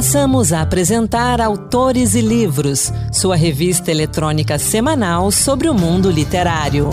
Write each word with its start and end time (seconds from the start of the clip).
Passamos 0.00 0.50
a 0.50 0.62
apresentar 0.62 1.42
Autores 1.42 2.14
e 2.14 2.22
Livros, 2.22 2.90
sua 3.12 3.36
revista 3.36 3.90
eletrônica 3.90 4.58
semanal 4.58 5.30
sobre 5.30 5.68
o 5.68 5.74
mundo 5.74 6.10
literário. 6.10 6.88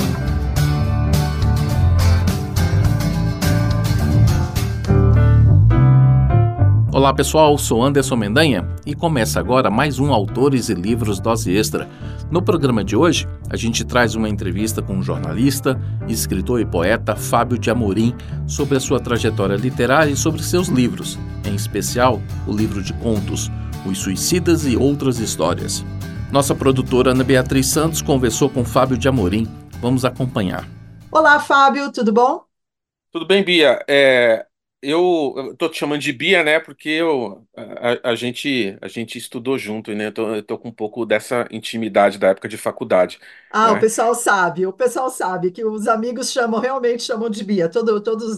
Olá 6.97 7.13
pessoal, 7.13 7.55
sou 7.59 7.83
Anderson 7.83 8.15
Mendanha 8.15 8.67
e 8.83 8.95
começa 8.95 9.39
agora 9.39 9.69
mais 9.69 9.99
um 9.99 10.11
Autores 10.11 10.67
e 10.67 10.73
Livros 10.73 11.19
Dose 11.19 11.55
Extra. 11.55 11.87
No 12.31 12.41
programa 12.41 12.83
de 12.83 12.95
hoje, 12.95 13.27
a 13.51 13.55
gente 13.55 13.85
traz 13.85 14.15
uma 14.15 14.27
entrevista 14.27 14.81
com 14.81 14.97
o 14.97 15.03
jornalista, 15.03 15.79
escritor 16.07 16.59
e 16.59 16.65
poeta 16.65 17.15
Fábio 17.15 17.59
de 17.59 17.69
Amorim 17.69 18.15
sobre 18.47 18.77
a 18.77 18.79
sua 18.79 18.99
trajetória 18.99 19.55
literária 19.55 20.09
e 20.09 20.17
sobre 20.17 20.41
seus 20.41 20.69
livros, 20.69 21.19
em 21.45 21.53
especial 21.53 22.19
o 22.47 22.51
livro 22.51 22.81
de 22.81 22.93
contos 22.93 23.51
Os 23.85 23.99
Suicidas 23.99 24.65
e 24.65 24.75
Outras 24.75 25.19
Histórias. 25.19 25.85
Nossa 26.31 26.55
produtora 26.55 27.11
Ana 27.11 27.23
Beatriz 27.23 27.67
Santos 27.67 28.01
conversou 28.01 28.49
com 28.49 28.65
Fábio 28.65 28.97
de 28.97 29.07
Amorim. 29.07 29.47
Vamos 29.79 30.03
acompanhar. 30.03 30.67
Olá, 31.11 31.39
Fábio, 31.39 31.91
tudo 31.91 32.11
bom? 32.11 32.41
Tudo 33.11 33.27
bem, 33.27 33.43
Bia. 33.43 33.85
É, 33.87 34.46
eu, 34.81 35.33
estou 35.51 35.55
tô 35.55 35.69
te 35.69 35.77
chamando 35.77 36.01
de 36.01 36.13
Bia, 36.13 36.43
né? 36.43 36.59
Porque 36.59 36.89
eu, 36.89 37.47
a, 37.55 38.11
a 38.11 38.15
gente, 38.15 38.77
a 38.81 38.87
gente 38.87 39.17
estudou 39.17 39.57
junto, 39.57 39.93
né? 39.93 40.07
Eu 40.07 40.13
tô, 40.13 40.35
eu 40.35 40.43
tô 40.43 40.57
com 40.57 40.69
um 40.69 40.71
pouco 40.73 41.05
dessa 41.05 41.47
intimidade 41.51 42.17
da 42.17 42.29
época 42.29 42.47
de 42.47 42.57
faculdade, 42.57 43.19
Ah, 43.49 43.71
o 43.71 43.77
né? 43.77 43.79
pessoal 43.79 44.13
sabe, 44.13 44.65
o 44.67 44.73
pessoal 44.73 45.09
sabe 45.09 45.51
que 45.51 45.63
os 45.63 45.87
amigos 45.87 46.31
chamam, 46.31 46.59
realmente 46.59 47.03
chamam 47.03 47.29
de 47.29 47.43
Bia. 47.43 47.69
Todo, 47.69 48.01
todas 48.03 48.37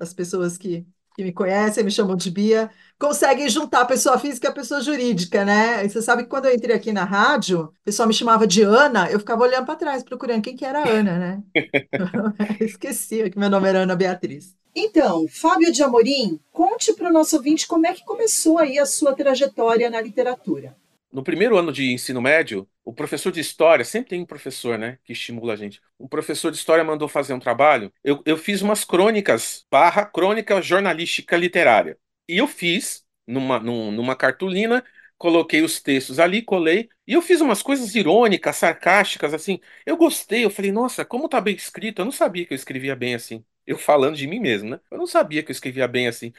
as 0.00 0.12
pessoas 0.12 0.58
que, 0.58 0.84
que 1.14 1.22
me 1.24 1.32
conhecem 1.32 1.84
me 1.84 1.90
chamam 1.90 2.16
de 2.16 2.30
Bia. 2.30 2.70
Conseguem 2.98 3.48
juntar 3.48 3.82
a 3.82 3.84
pessoa 3.86 4.18
física 4.18 4.48
e 4.48 4.50
a 4.50 4.52
pessoa 4.52 4.80
jurídica, 4.80 5.44
né? 5.44 5.84
E 5.84 5.88
você 5.90 6.02
sabe 6.02 6.24
que 6.24 6.28
quando 6.28 6.46
eu 6.46 6.54
entrei 6.54 6.74
aqui 6.74 6.92
na 6.92 7.04
rádio, 7.04 7.66
o 7.66 7.74
pessoal 7.84 8.08
me 8.08 8.14
chamava 8.14 8.46
de 8.46 8.62
Ana, 8.62 9.08
eu 9.10 9.20
ficava 9.20 9.42
olhando 9.44 9.64
para 9.66 9.76
trás, 9.76 10.02
procurando 10.02 10.42
quem 10.42 10.56
que 10.56 10.64
era 10.64 10.80
a 10.80 10.88
Ana, 10.88 11.18
né? 11.18 11.42
Esqueci 12.60 13.30
que 13.30 13.38
meu 13.38 13.50
nome 13.50 13.68
era 13.68 13.80
Ana 13.80 13.96
Beatriz. 13.96 14.56
Então, 14.80 15.26
Fábio 15.26 15.72
de 15.72 15.82
Amorim, 15.82 16.38
conte 16.52 16.92
para 16.94 17.08
o 17.10 17.12
nosso 17.12 17.34
ouvinte 17.34 17.66
como 17.66 17.84
é 17.84 17.92
que 17.92 18.04
começou 18.04 18.58
aí 18.58 18.78
a 18.78 18.86
sua 18.86 19.12
trajetória 19.12 19.90
na 19.90 20.00
literatura. 20.00 20.76
No 21.10 21.22
primeiro 21.24 21.56
ano 21.56 21.72
de 21.72 21.90
ensino 21.90 22.20
médio, 22.20 22.68
o 22.84 22.92
professor 22.92 23.32
de 23.32 23.40
história, 23.40 23.84
sempre 23.84 24.10
tem 24.10 24.20
um 24.20 24.26
professor, 24.26 24.78
né, 24.78 24.98
que 25.04 25.12
estimula 25.12 25.54
a 25.54 25.56
gente. 25.56 25.80
Um 25.98 26.06
professor 26.06 26.50
de 26.52 26.58
história 26.58 26.84
mandou 26.84 27.08
fazer 27.08 27.32
um 27.32 27.40
trabalho. 27.40 27.92
Eu, 28.04 28.22
eu 28.26 28.36
fiz 28.36 28.60
umas 28.62 28.84
crônicas, 28.84 29.66
barra 29.70 30.04
crônica 30.04 30.60
jornalística 30.60 31.36
literária. 31.36 31.98
E 32.28 32.36
eu 32.38 32.46
fiz 32.46 33.04
numa, 33.26 33.58
num- 33.58 33.90
numa 33.90 34.14
cartolina, 34.14 34.84
coloquei 35.16 35.62
os 35.62 35.80
textos 35.80 36.18
ali, 36.18 36.42
colei, 36.42 36.88
e 37.06 37.14
eu 37.14 37.22
fiz 37.22 37.40
umas 37.40 37.62
coisas 37.62 37.94
irônicas, 37.94 38.56
sarcásticas, 38.56 39.32
assim. 39.34 39.58
Eu 39.86 39.96
gostei, 39.96 40.44
eu 40.44 40.50
falei, 40.50 40.70
nossa, 40.70 41.04
como 41.06 41.28
tá 41.28 41.40
bem 41.40 41.56
escrito. 41.56 42.00
Eu 42.02 42.04
não 42.04 42.12
sabia 42.12 42.44
que 42.46 42.52
eu 42.52 42.56
escrevia 42.56 42.94
bem 42.94 43.14
assim. 43.14 43.42
Eu 43.68 43.78
falando 43.78 44.16
de 44.16 44.26
mim 44.26 44.40
mesmo, 44.40 44.70
né? 44.70 44.80
Eu 44.90 44.98
não 44.98 45.06
sabia 45.06 45.42
que 45.42 45.50
eu 45.50 45.54
escrevia 45.54 45.88
bem 45.88 46.08
assim. 46.08 46.32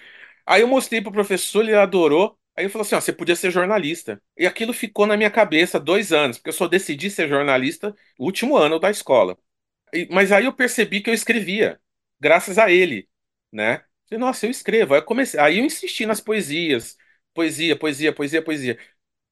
Aí 0.46 0.62
eu 0.62 0.68
mostrei 0.70 1.02
pro 1.02 1.12
professor, 1.12 1.64
ele 1.64 1.76
adorou. 1.76 2.38
Aí 2.56 2.64
ele 2.66 2.70
falou 2.72 2.84
assim: 2.86 2.96
ó, 2.96 3.02
você 3.02 3.14
podia 3.14 3.36
ser 3.36 3.52
jornalista. 3.52 4.22
E 4.38 4.48
aquilo 4.48 4.74
ficou 4.74 5.08
na 5.08 5.18
minha 5.18 5.32
cabeça 5.32 5.80
dois 5.80 6.14
anos, 6.14 6.38
porque 6.38 6.50
eu 6.50 6.54
só 6.54 6.68
decidi 6.68 7.10
ser 7.12 7.30
jornalista 7.30 7.96
no 8.20 8.26
último 8.28 8.58
ano 8.58 8.80
da 8.80 8.92
escola. 8.92 9.38
E- 9.94 10.08
mas 10.12 10.32
aí 10.32 10.46
eu 10.46 10.54
percebi 10.54 11.02
que 11.02 11.10
eu 11.10 11.14
escrevia, 11.14 11.80
graças 12.20 12.58
a 12.58 12.72
ele, 12.72 13.10
né? 13.52 13.80
Falei, 14.10 14.20
Nossa, 14.20 14.46
eu 14.46 14.52
escrevo. 14.52 14.94
Aí 14.94 15.00
eu 15.02 15.06
comecei, 15.06 15.40
aí 15.40 15.60
eu 15.60 15.66
insisti 15.66 16.06
nas 16.06 16.22
poesias, 16.22 16.98
poesia, 17.34 17.78
poesia, 17.78 18.14
poesia, 18.14 18.42
poesia. 18.44 18.80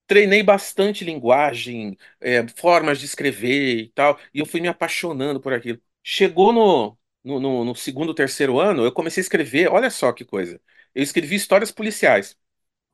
Treinei 0.08 0.42
bastante 0.42 1.04
linguagem, 1.04 1.98
é, 2.22 2.48
formas 2.50 3.00
de 3.00 3.06
escrever 3.06 3.78
e 3.80 3.90
tal, 3.90 4.18
e 4.34 4.40
eu 4.40 4.46
fui 4.46 4.62
me 4.62 4.68
apaixonando 4.70 5.42
por 5.42 5.54
aquilo. 5.54 5.82
Chegou 6.02 6.54
no, 6.54 6.98
no, 7.28 7.40
no- 7.40 7.66
no 7.66 7.76
segundo, 7.76 8.14
terceiro 8.14 8.60
ano, 8.60 8.84
eu 8.86 8.92
comecei 8.92 9.22
a 9.22 9.24
escrever, 9.26 9.70
olha 9.72 9.90
só 9.92 10.12
que 10.14 10.26
coisa. 10.26 10.62
Eu 10.96 11.04
escrevi 11.04 11.36
histórias 11.36 11.72
policiais, 11.72 12.38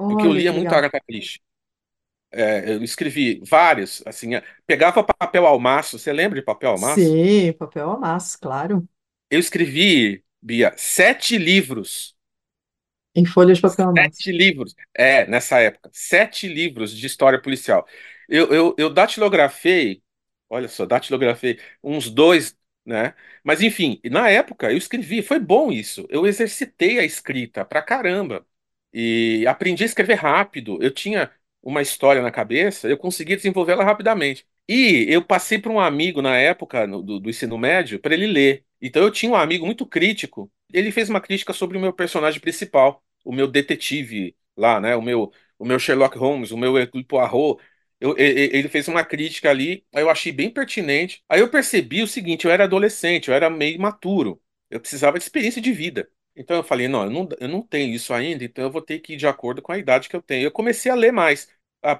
porque 0.07 0.25
eu 0.27 0.33
Olha 0.33 0.41
lia 0.41 0.51
que 0.51 0.53
muito 0.53 0.73
legal. 0.73 0.75
Agatha 0.75 1.01
Christie. 1.01 1.41
É, 2.31 2.73
eu 2.75 2.83
escrevi 2.83 3.41
vários, 3.47 4.03
assim, 4.07 4.35
é, 4.35 4.43
pegava 4.67 5.03
papel 5.03 5.45
almaço, 5.47 5.99
você 5.99 6.13
lembra 6.13 6.39
de 6.39 6.45
papel 6.45 6.71
almaço? 6.71 7.15
Sim, 7.15 7.53
papel 7.53 7.89
amasso, 7.91 8.37
claro. 8.39 8.87
Eu 9.29 9.39
escrevi, 9.39 10.23
Bia, 10.41 10.73
sete 10.77 11.37
livros. 11.37 12.15
Em 13.15 13.25
folha 13.25 13.53
de 13.55 13.61
papel 13.61 13.89
amasso. 13.89 14.19
Sete 14.19 14.31
livros. 14.31 14.75
É, 14.95 15.25
nessa 15.27 15.59
época. 15.59 15.89
Sete 15.93 16.47
livros 16.47 16.95
de 16.97 17.05
história 17.05 17.39
policial. 17.41 17.85
Eu, 18.27 18.47
eu, 18.53 18.75
eu 18.77 18.89
datilografei, 18.89 20.01
olha 20.49 20.67
só, 20.67 20.85
datilografei 20.85 21.59
uns 21.83 22.09
dois, 22.09 22.57
né? 22.85 23.13
Mas 23.43 23.61
enfim, 23.61 23.99
na 24.11 24.29
época 24.29 24.71
eu 24.71 24.77
escrevi, 24.77 25.21
foi 25.21 25.39
bom 25.39 25.71
isso. 25.71 26.05
Eu 26.09 26.25
exercitei 26.27 26.99
a 26.99 27.03
escrita 27.05 27.63
pra 27.65 27.81
caramba. 27.81 28.45
E 28.93 29.45
aprendi 29.47 29.83
a 29.83 29.85
escrever 29.85 30.15
rápido. 30.15 30.77
Eu 30.81 30.91
tinha 30.91 31.31
uma 31.61 31.81
história 31.81 32.21
na 32.21 32.31
cabeça, 32.31 32.87
eu 32.87 32.97
conseguia 32.97 33.35
desenvolvê-la 33.35 33.83
rapidamente. 33.83 34.45
E 34.67 35.05
eu 35.09 35.23
passei 35.23 35.57
para 35.59 35.71
um 35.71 35.79
amigo 35.79 36.21
na 36.21 36.37
época 36.37 36.85
no- 36.87 37.01
do, 37.01 37.19
do 37.19 37.29
ensino 37.29 37.57
médio 37.57 37.99
para 37.99 38.13
ele 38.13 38.27
ler. 38.27 38.65
Então 38.81 39.03
eu 39.03 39.11
tinha 39.11 39.31
um 39.31 39.35
amigo 39.35 39.65
muito 39.65 39.85
crítico. 39.85 40.51
Ele 40.71 40.91
fez 40.91 41.09
uma 41.09 41.21
crítica 41.21 41.53
sobre 41.53 41.77
o 41.77 41.81
meu 41.81 41.93
personagem 41.93 42.39
principal 42.39 43.03
o 43.25 43.31
meu 43.31 43.47
detetive 43.47 44.35
lá, 44.57 44.81
né? 44.81 44.95
O 44.97 45.01
meu, 45.01 45.31
o 45.57 45.63
meu 45.65 45.79
Sherlock 45.79 46.17
Holmes, 46.17 46.51
o 46.51 46.57
meu 46.57 46.77
Hercule 46.77 47.03
Poirot. 47.05 47.61
Eu- 48.03 48.15
ele 48.17 48.67
fez 48.69 48.87
uma 48.87 49.03
crítica 49.05 49.49
ali, 49.49 49.85
eu 49.93 50.09
achei 50.09 50.31
bem 50.31 50.49
pertinente. 50.51 51.23
Aí 51.29 51.39
eu 51.39 51.49
percebi 51.49 52.01
o 52.03 52.07
seguinte: 52.07 52.45
eu 52.45 52.51
era 52.51 52.65
adolescente, 52.65 53.29
eu 53.29 53.33
era 53.35 53.49
meio 53.49 53.75
imaturo, 53.75 54.41
eu 54.69 54.79
precisava 54.79 55.17
de 55.17 55.23
experiência 55.23 55.61
de 55.61 55.71
vida. 55.71 56.09
Então 56.35 56.57
eu 56.57 56.63
falei: 56.63 56.87
não, 56.87 57.03
eu 57.05 57.09
não, 57.09 57.29
eu 57.39 57.47
não 57.47 57.61
tenho 57.61 57.93
isso 57.93 58.13
ainda, 58.13 58.43
então 58.43 58.63
eu 58.65 58.71
vou 58.71 58.81
ter 58.81 58.99
que 58.99 59.13
ir 59.13 59.17
de 59.17 59.27
acordo 59.27 59.61
com 59.61 59.71
a 59.71 59.77
idade 59.77 60.09
que 60.09 60.15
eu 60.15 60.21
tenho. 60.21 60.43
Eu 60.45 60.51
comecei 60.51 60.91
a 60.91 60.95
ler 60.95 61.11
mais, 61.13 61.47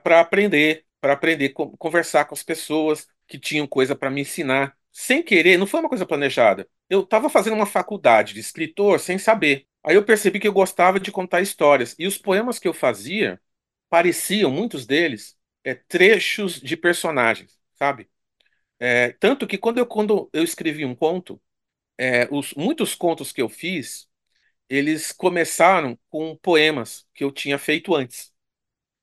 para 0.04 0.20
aprender, 0.20 0.86
para 1.02 1.14
aprender 1.14 1.50
conversar 1.50 2.26
com 2.26 2.34
as 2.36 2.44
pessoas 2.44 3.08
que 3.28 3.40
tinham 3.40 3.68
coisa 3.68 3.96
para 3.96 4.10
me 4.10 4.22
ensinar. 4.22 4.78
Sem 4.92 5.24
querer, 5.24 5.58
não 5.58 5.66
foi 5.68 5.80
uma 5.80 5.90
coisa 5.90 6.06
planejada. 6.06 6.68
Eu 6.90 7.02
estava 7.02 7.30
fazendo 7.30 7.54
uma 7.56 7.66
faculdade 7.66 8.34
de 8.34 8.40
escritor 8.40 9.00
sem 9.00 9.18
saber. 9.18 9.66
Aí 9.84 9.96
eu 9.96 10.04
percebi 10.06 10.40
que 10.40 10.48
eu 10.48 10.54
gostava 10.54 11.00
de 11.00 11.12
contar 11.12 11.42
histórias. 11.42 11.96
E 11.98 12.06
os 12.08 12.18
poemas 12.18 12.60
que 12.60 12.68
eu 12.68 12.74
fazia 12.74 13.42
pareciam, 13.90 14.52
muitos 14.52 14.86
deles, 14.86 15.36
é, 15.64 15.74
trechos 15.76 16.60
de 16.62 16.78
personagens, 16.78 17.60
sabe? 17.76 18.10
É, 18.80 19.12
tanto 19.14 19.48
que 19.48 19.58
quando 19.58 19.80
eu, 19.80 19.86
quando 19.86 20.30
eu 20.34 20.44
escrevi 20.44 20.86
um 20.86 20.96
conto, 20.96 21.42
é, 21.98 22.28
os, 22.32 22.54
muitos 22.56 22.96
contos 22.96 23.32
que 23.32 23.42
eu 23.42 23.50
fiz, 23.50 24.10
eles 24.70 25.12
começaram 25.12 25.98
com 26.10 26.36
poemas 26.38 27.08
que 27.14 27.24
eu 27.24 27.32
tinha 27.32 27.58
feito 27.60 27.96
antes. 27.96 28.34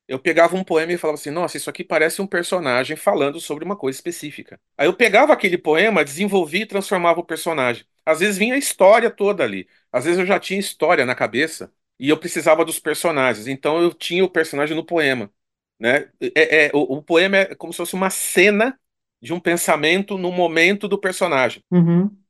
Eu 0.07 0.19
pegava 0.19 0.55
um 0.55 0.63
poema 0.63 0.91
e 0.91 0.97
falava 0.97 1.17
assim: 1.19 1.29
Nossa, 1.31 1.57
isso 1.57 1.69
aqui 1.69 1.83
parece 1.83 2.21
um 2.21 2.27
personagem 2.27 2.95
falando 2.97 3.39
sobre 3.39 3.63
uma 3.63 3.77
coisa 3.77 3.97
específica. 3.97 4.59
Aí 4.77 4.87
eu 4.87 4.93
pegava 4.95 5.31
aquele 5.33 5.57
poema, 5.57 6.03
desenvolvia 6.03 6.63
e 6.63 6.65
transformava 6.65 7.19
o 7.21 7.25
personagem. 7.25 7.85
Às 8.05 8.19
vezes 8.19 8.37
vinha 8.37 8.55
a 8.55 8.57
história 8.57 9.09
toda 9.09 9.43
ali. 9.43 9.67
Às 9.91 10.05
vezes 10.05 10.19
eu 10.19 10.25
já 10.25 10.39
tinha 10.39 10.59
história 10.59 11.05
na 11.05 11.15
cabeça 11.15 11.73
e 11.99 12.09
eu 12.09 12.17
precisava 12.19 12.65
dos 12.65 12.79
personagens. 12.79 13.47
Então 13.47 13.81
eu 13.81 13.93
tinha 13.93 14.23
o 14.25 14.29
personagem 14.29 14.75
no 14.75 14.85
poema, 14.85 15.31
né? 15.81 16.09
É, 16.35 16.67
é- 16.67 16.71
o, 16.75 16.97
o 16.99 17.03
poema 17.03 17.37
é 17.39 17.55
como 17.55 17.73
se 17.73 17.77
fosse 17.77 17.95
uma 17.95 18.11
cena 18.11 18.79
de 19.21 19.33
um 19.33 19.41
pensamento 19.41 20.17
no 20.19 20.31
momento 20.31 20.87
do 20.89 20.99
personagem, 20.99 21.63
Uhum. 21.71 22.23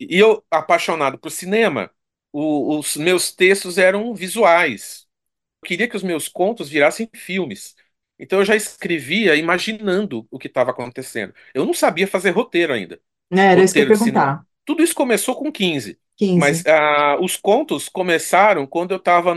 E 0.00 0.18
eu, 0.18 0.44
apaixonado 0.50 1.18
por 1.18 1.30
cinema, 1.30 1.90
o- 2.32 2.78
os 2.78 2.96
meus 2.96 3.32
textos 3.34 3.78
eram 3.78 4.14
visuais 4.14 5.06
queria 5.64 5.88
que 5.88 5.96
os 5.96 6.02
meus 6.02 6.28
contos 6.28 6.68
virassem 6.70 7.08
filmes. 7.14 7.76
Então 8.18 8.40
eu 8.40 8.44
já 8.46 8.56
escrevia 8.56 9.36
imaginando 9.36 10.26
o 10.30 10.38
que 10.38 10.48
estava 10.48 10.72
acontecendo. 10.72 11.34
Eu 11.54 11.66
não 11.66 11.74
sabia 11.74 12.08
fazer 12.08 12.30
roteiro 12.30 12.72
ainda. 12.74 13.00
É, 13.30 13.40
Era 13.52 13.62
isso 13.62 13.74
que 13.74 13.80
eu 13.80 13.82
ia 13.82 13.88
Roteiro 13.88 13.98
perguntar. 13.98 14.44
Tudo 14.64 14.82
isso 14.82 14.94
começou 14.94 15.36
com 15.36 15.52
15. 15.52 15.98
15, 16.16 16.36
Mas 16.36 16.64
ah, 16.66 17.18
os 17.20 17.36
contos 17.36 17.88
começaram 17.88 18.66
quando 18.66 18.92
eu 18.92 18.98
estava 18.98 19.34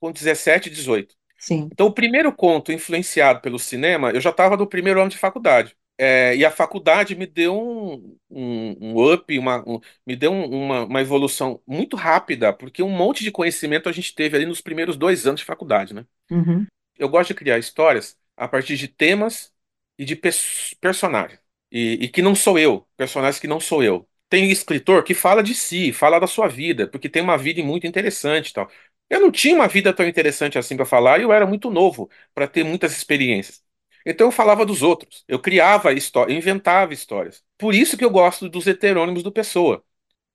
com 0.00 0.12
17, 0.12 0.70
18. 0.70 1.16
Sim. 1.40 1.72
Então 1.72 1.86
o 1.86 1.92
primeiro 1.94 2.32
conto 2.34 2.72
influenciado 2.72 3.40
pelo 3.40 3.58
cinema, 3.58 4.10
eu 4.12 4.20
já 4.20 4.30
estava 4.30 4.56
no 4.56 4.66
primeiro 4.66 5.00
ano 5.00 5.10
de 5.10 5.18
faculdade. 5.18 5.76
É, 5.98 6.34
e 6.36 6.44
a 6.44 6.50
faculdade 6.50 7.14
me 7.14 7.26
deu 7.26 7.54
um, 7.58 8.16
um, 8.30 8.76
um 8.96 9.12
up, 9.12 9.38
uma, 9.38 9.62
um- 9.68 9.80
me 10.06 10.16
deu 10.16 10.32
um- 10.32 10.46
uma, 10.64 10.84
uma 10.86 11.00
evolução 11.00 11.62
muito 11.66 11.96
rápida, 11.96 12.52
porque 12.52 12.82
um 12.82 12.88
monte 12.90 13.22
de 13.24 13.30
conhecimento 13.30 13.88
a 13.88 13.92
gente 13.92 14.14
teve 14.14 14.36
ali 14.36 14.46
nos 14.46 14.60
primeiros 14.62 14.96
dois 14.96 15.26
anos 15.26 15.40
de 15.40 15.46
faculdade, 15.46 15.94
né? 15.94 16.06
Uhum. 16.30 16.66
Eu 16.98 17.08
gosto 17.08 17.28
de 17.28 17.34
criar 17.34 17.58
histórias 17.58 18.16
a 18.36 18.48
partir 18.48 18.76
de 18.76 18.88
temas 18.88 19.52
e 19.98 20.04
de 20.04 20.16
pers- 20.16 20.74
personagens. 20.80 21.40
E, 21.70 21.94
e 22.04 22.08
que 22.08 22.22
não 22.22 22.34
sou 22.34 22.58
eu, 22.58 22.86
personagens 22.96 23.38
que 23.40 23.46
não 23.48 23.60
sou 23.60 23.82
eu. 23.82 24.08
Tem 24.28 24.50
escritor 24.50 25.02
que 25.04 25.14
fala 25.14 25.42
de 25.42 25.54
si, 25.54 25.92
fala 25.92 26.18
da 26.20 26.26
sua 26.26 26.48
vida, 26.48 26.86
porque 26.88 27.08
tem 27.08 27.22
uma 27.22 27.36
vida 27.38 27.62
muito 27.62 27.86
interessante 27.86 28.50
e 28.50 28.52
tal. 28.52 28.70
Eu 29.10 29.20
não 29.20 29.32
tinha 29.32 29.56
uma 29.56 29.68
vida 29.68 29.92
tão 29.94 30.06
interessante 30.08 30.58
assim 30.58 30.76
para 30.76 30.86
falar 30.86 31.20
e 31.20 31.24
eu 31.24 31.32
era 31.32 31.46
muito 31.46 31.70
novo 31.70 32.10
para 32.34 32.48
ter 32.48 32.64
muitas 32.64 32.92
experiências. 32.96 33.62
Então 34.06 34.28
eu 34.28 34.32
falava 34.32 34.64
dos 34.64 34.82
outros, 34.82 35.24
eu 35.28 35.38
criava 35.40 35.92
histórias, 35.92 36.36
inventava 36.38 36.94
histórias. 36.94 37.44
Por 37.58 37.74
isso 37.74 37.96
que 37.98 38.04
eu 38.04 38.10
gosto 38.10 38.48
dos 38.48 38.66
heterônimos 38.66 39.22
do 39.22 39.32
Pessoa. 39.32 39.84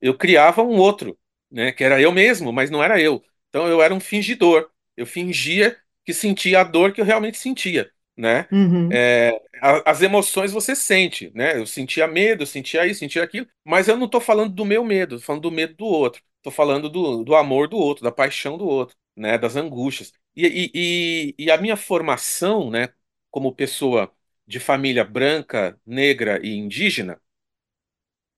Eu 0.02 0.18
criava 0.18 0.62
um 0.64 0.78
outro, 0.78 1.18
né, 1.52 1.72
que 1.72 1.84
era 1.84 2.02
eu 2.02 2.12
mesmo, 2.12 2.52
mas 2.54 2.70
não 2.70 2.84
era 2.84 3.00
eu. 3.02 3.24
Então 3.50 3.68
eu 3.68 3.82
era 3.82 3.94
um 3.94 4.00
fingidor. 4.00 4.70
Eu 4.98 5.06
fingia 5.06 5.78
que 6.06 6.14
sentia 6.14 6.62
a 6.62 6.64
dor 6.64 6.94
que 6.94 7.02
eu 7.02 7.06
realmente 7.06 7.38
sentia, 7.38 7.92
né? 8.18 8.50
Uhum, 8.52 9.00
É, 9.00 9.32
a- 9.62 9.92
as 9.92 10.02
emoções 10.02 10.52
você 10.52 10.76
sente, 10.76 11.32
né? 11.36 11.58
Eu 11.58 11.66
sentia 11.66 12.08
medo, 12.08 12.44
eu 12.44 12.48
sentia 12.48 12.86
isso, 12.86 13.00
sentia 13.00 13.24
aquilo, 13.24 13.48
mas 13.64 13.88
eu 13.88 13.98
não 13.98 14.06
estou 14.06 14.22
falando 14.22 14.54
do 14.54 14.64
meu 14.66 14.84
medo, 14.84 15.18
tô 15.18 15.24
falando 15.26 15.42
do 15.44 15.52
medo 15.52 15.76
do 15.76 15.86
outro. 15.86 16.22
Estou 16.38 16.52
falando 16.54 16.88
do, 16.90 17.24
do 17.24 17.36
amor 17.36 17.68
do 17.68 17.78
outro, 17.78 18.04
da 18.04 18.12
paixão 18.12 18.58
do 18.58 18.66
outro, 18.68 18.96
né? 19.16 19.38
Das 19.38 19.56
angústias. 19.56 20.14
E, 20.36 20.46
e, 20.76 21.34
e, 21.40 21.46
e 21.46 21.52
a 21.52 21.58
minha 21.58 21.76
formação, 21.78 22.70
né, 22.70 22.90
como 23.32 23.54
pessoa 23.56 24.12
de 24.46 24.60
família 24.60 25.04
branca, 25.04 25.80
negra 25.86 26.40
e 26.46 26.56
indígena, 26.56 27.20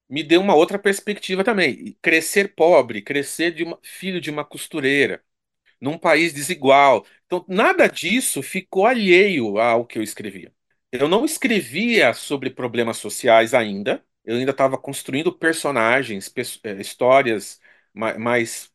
me 0.09 0.23
deu 0.23 0.41
uma 0.41 0.55
outra 0.55 0.79
perspectiva 0.79 1.43
também. 1.43 1.97
Crescer 2.01 2.53
pobre, 2.55 3.01
crescer 3.01 3.51
de 3.53 3.63
uma- 3.63 3.79
filho 3.83 4.21
de 4.21 4.29
uma 4.31 4.45
costureira, 4.45 5.23
num 5.81 5.97
país 5.97 6.33
desigual. 6.33 7.05
Então, 7.27 7.45
nada 7.49 7.87
disso 7.87 8.41
ficou 8.43 8.85
alheio 8.87 9.59
ao 9.59 9.85
que 9.85 9.99
eu 9.99 10.03
escrevia. 10.03 10.53
Eu 10.91 11.07
não 11.09 11.25
escrevia 11.25 12.13
sobre 12.13 12.49
problemas 12.49 12.97
sociais 12.97 13.53
ainda, 13.53 14.03
eu 14.25 14.37
ainda 14.37 14.51
estava 14.51 14.77
construindo 14.77 15.31
personagens, 15.33 16.29
pers- 16.29 16.59
eh, 16.63 16.79
histórias 16.81 17.59
ma- 17.93 18.17
mais 18.17 18.71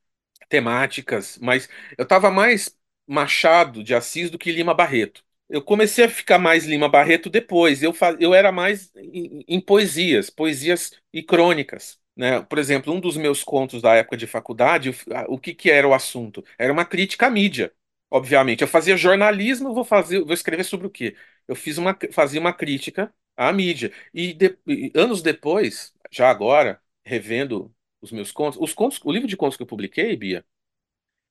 temáticas, 0.49 1.39
mas 1.41 1.69
eu 1.97 2.03
estava 2.05 2.31
mais 2.31 2.77
Machado 3.07 3.83
de 3.83 3.95
Assis 3.95 4.31
do 4.31 4.39
que 4.39 4.53
Lima 4.53 4.75
Barreto. 4.75 5.25
Eu 5.49 5.63
comecei 5.63 6.05
a 6.05 6.09
ficar 6.09 6.39
mais 6.39 6.65
Lima 6.65 6.89
Barreto 6.89 7.29
depois. 7.31 7.83
Eu, 7.83 7.93
eu 8.21 8.33
era 8.35 8.51
mais 8.53 8.91
em, 8.97 9.45
em 9.49 9.61
poesias, 9.61 10.31
poesias 10.31 10.93
e 11.13 11.23
crônicas. 11.23 11.99
Né? 12.17 12.41
Por 12.43 12.59
exemplo, 12.59 12.93
um 12.93 13.01
dos 13.01 13.17
meus 13.17 13.43
contos 13.45 13.83
da 13.83 13.95
época 13.95 14.17
de 14.17 14.27
faculdade, 14.27 14.91
o, 14.91 14.95
o 15.35 15.39
que, 15.39 15.55
que 15.55 15.71
era 15.71 15.87
o 15.89 15.95
assunto? 15.95 16.45
Era 16.59 16.73
uma 16.73 16.85
crítica 16.85 17.27
à 17.27 17.31
mídia, 17.31 17.73
obviamente. 18.13 18.63
Eu 18.63 18.69
fazia 18.69 18.97
jornalismo, 18.97 19.75
vou 19.75 19.85
fazer, 19.85 20.21
vou 20.25 20.35
escrever 20.35 20.65
sobre 20.65 20.87
o 20.87 20.91
quê? 20.91 21.17
Eu 21.49 21.57
fiz 21.57 21.79
uma, 21.79 21.97
fazia 22.13 22.41
uma 22.41 22.53
crítica 22.53 23.15
à 23.37 23.53
mídia. 23.53 23.93
E, 24.15 24.33
de- 24.35 24.59
e 24.67 24.93
anos 24.95 25.23
depois, 25.23 25.95
já 26.11 26.31
agora, 26.31 26.81
revendo 27.05 27.75
os 28.01 28.13
meus 28.13 28.33
contos, 28.33 28.59
os 28.61 28.75
contos, 28.75 29.01
o 29.05 29.13
livro 29.13 29.29
de 29.29 29.37
contos 29.37 29.57
que 29.57 29.63
eu 29.63 29.67
publiquei, 29.67 30.17
Bia, 30.17 30.45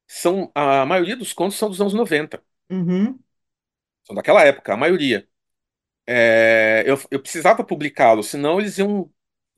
são 0.07 0.51
a 0.55 0.85
maioria 0.85 1.17
dos 1.17 1.33
contos 1.33 1.57
são 1.57 1.69
dos 1.69 1.81
anos 1.81 1.93
90. 1.93 2.43
uhum, 2.69 3.19
São 4.05 4.15
daquela 4.15 4.43
época, 4.43 4.73
a 4.73 4.77
maioria. 4.77 5.27
É, 6.07 6.83
eu, 6.87 6.97
eu 7.11 7.21
precisava 7.21 7.63
publicá-los, 7.63 8.27
senão 8.29 8.59
eles 8.59 8.77
iam 8.77 9.11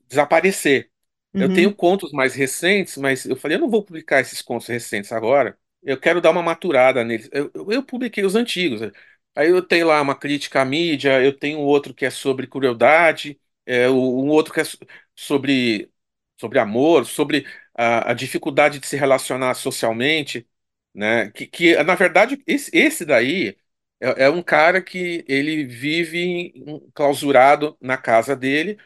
desaparecer. 0.08 0.90
Eu 1.38 1.50
tenho 1.50 1.72
uhum, 1.72 1.76
contos 1.76 2.12
mais 2.12 2.34
recentes, 2.34 2.96
mas 2.98 3.26
eu 3.26 3.36
falei, 3.36 3.56
eu 3.58 3.60
não 3.62 3.70
vou 3.70 3.84
publicar 3.84 4.20
esses 4.20 4.42
contos 4.42 4.68
recentes 4.68 5.12
agora. 5.12 5.58
Eu 5.84 5.98
quero 6.00 6.20
dar 6.20 6.30
uma 6.30 6.42
maturada 6.42 7.04
neles. 7.04 7.28
Eu, 7.32 7.50
eu, 7.54 7.72
eu 7.72 7.82
publiquei 7.84 8.24
os 8.24 8.34
antigos. 8.34 8.80
Aí 9.34 9.50
eu 9.50 9.62
tenho 9.62 9.86
lá 9.88 10.00
uma 10.00 10.14
crítica 10.16 10.62
à 10.62 10.64
mídia, 10.64 11.22
eu 11.22 11.36
tenho 11.36 11.58
outro 11.60 11.92
que 11.94 12.04
é 12.06 12.10
sobre 12.10 12.46
crueldade, 12.46 13.40
é, 13.66 13.88
um 13.90 14.28
outro 14.28 14.52
que 14.54 14.60
é 14.60 14.64
so- 14.64 14.78
sobre, 15.14 15.90
sobre 16.40 16.58
amor, 16.58 17.04
sobre 17.06 17.46
a, 17.74 18.10
a 18.12 18.14
dificuldade 18.14 18.78
de 18.78 18.86
se 18.86 18.96
relacionar 18.96 19.54
socialmente, 19.54 20.46
né? 20.94 21.30
Que, 21.32 21.46
que 21.46 21.82
na 21.82 21.94
verdade, 21.94 22.42
esse, 22.46 22.70
esse 22.76 23.04
daí 23.04 23.56
é, 24.00 24.24
é 24.26 24.30
um 24.30 24.42
cara 24.42 24.80
que 24.82 25.24
ele 25.28 25.64
vive 25.64 26.52
clausurado 26.94 27.76
na 27.80 27.96
casa 27.96 28.36
dele 28.36 28.78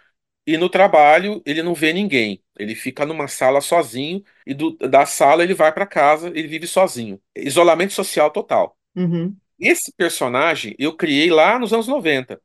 e 0.49 0.57
no 0.59 0.69
trabalho 0.71 1.43
ele 1.47 1.63
não 1.63 1.75
vê 1.75 1.93
ninguém. 1.93 2.43
Ele 2.59 2.75
fica 2.75 3.07
numa 3.07 3.29
sala 3.29 3.61
sozinho 3.61 4.23
e 4.47 4.55
do- 4.55 4.77
da 4.79 5.07
sala 5.07 5.43
ele 5.45 5.55
vai 5.55 5.73
para 5.73 5.87
casa, 5.87 6.29
ele 6.29 6.49
vive 6.49 6.67
sozinho. 6.67 7.21
Isolamento 7.37 7.93
social 7.93 8.31
total. 8.31 8.77
uhum, 8.97 9.41
Esse 9.59 9.93
personagem 9.97 10.75
eu 10.79 10.97
criei 10.97 11.31
lá 11.31 11.59
nos 11.59 11.73
anos 11.73 11.89
90. 11.89 12.41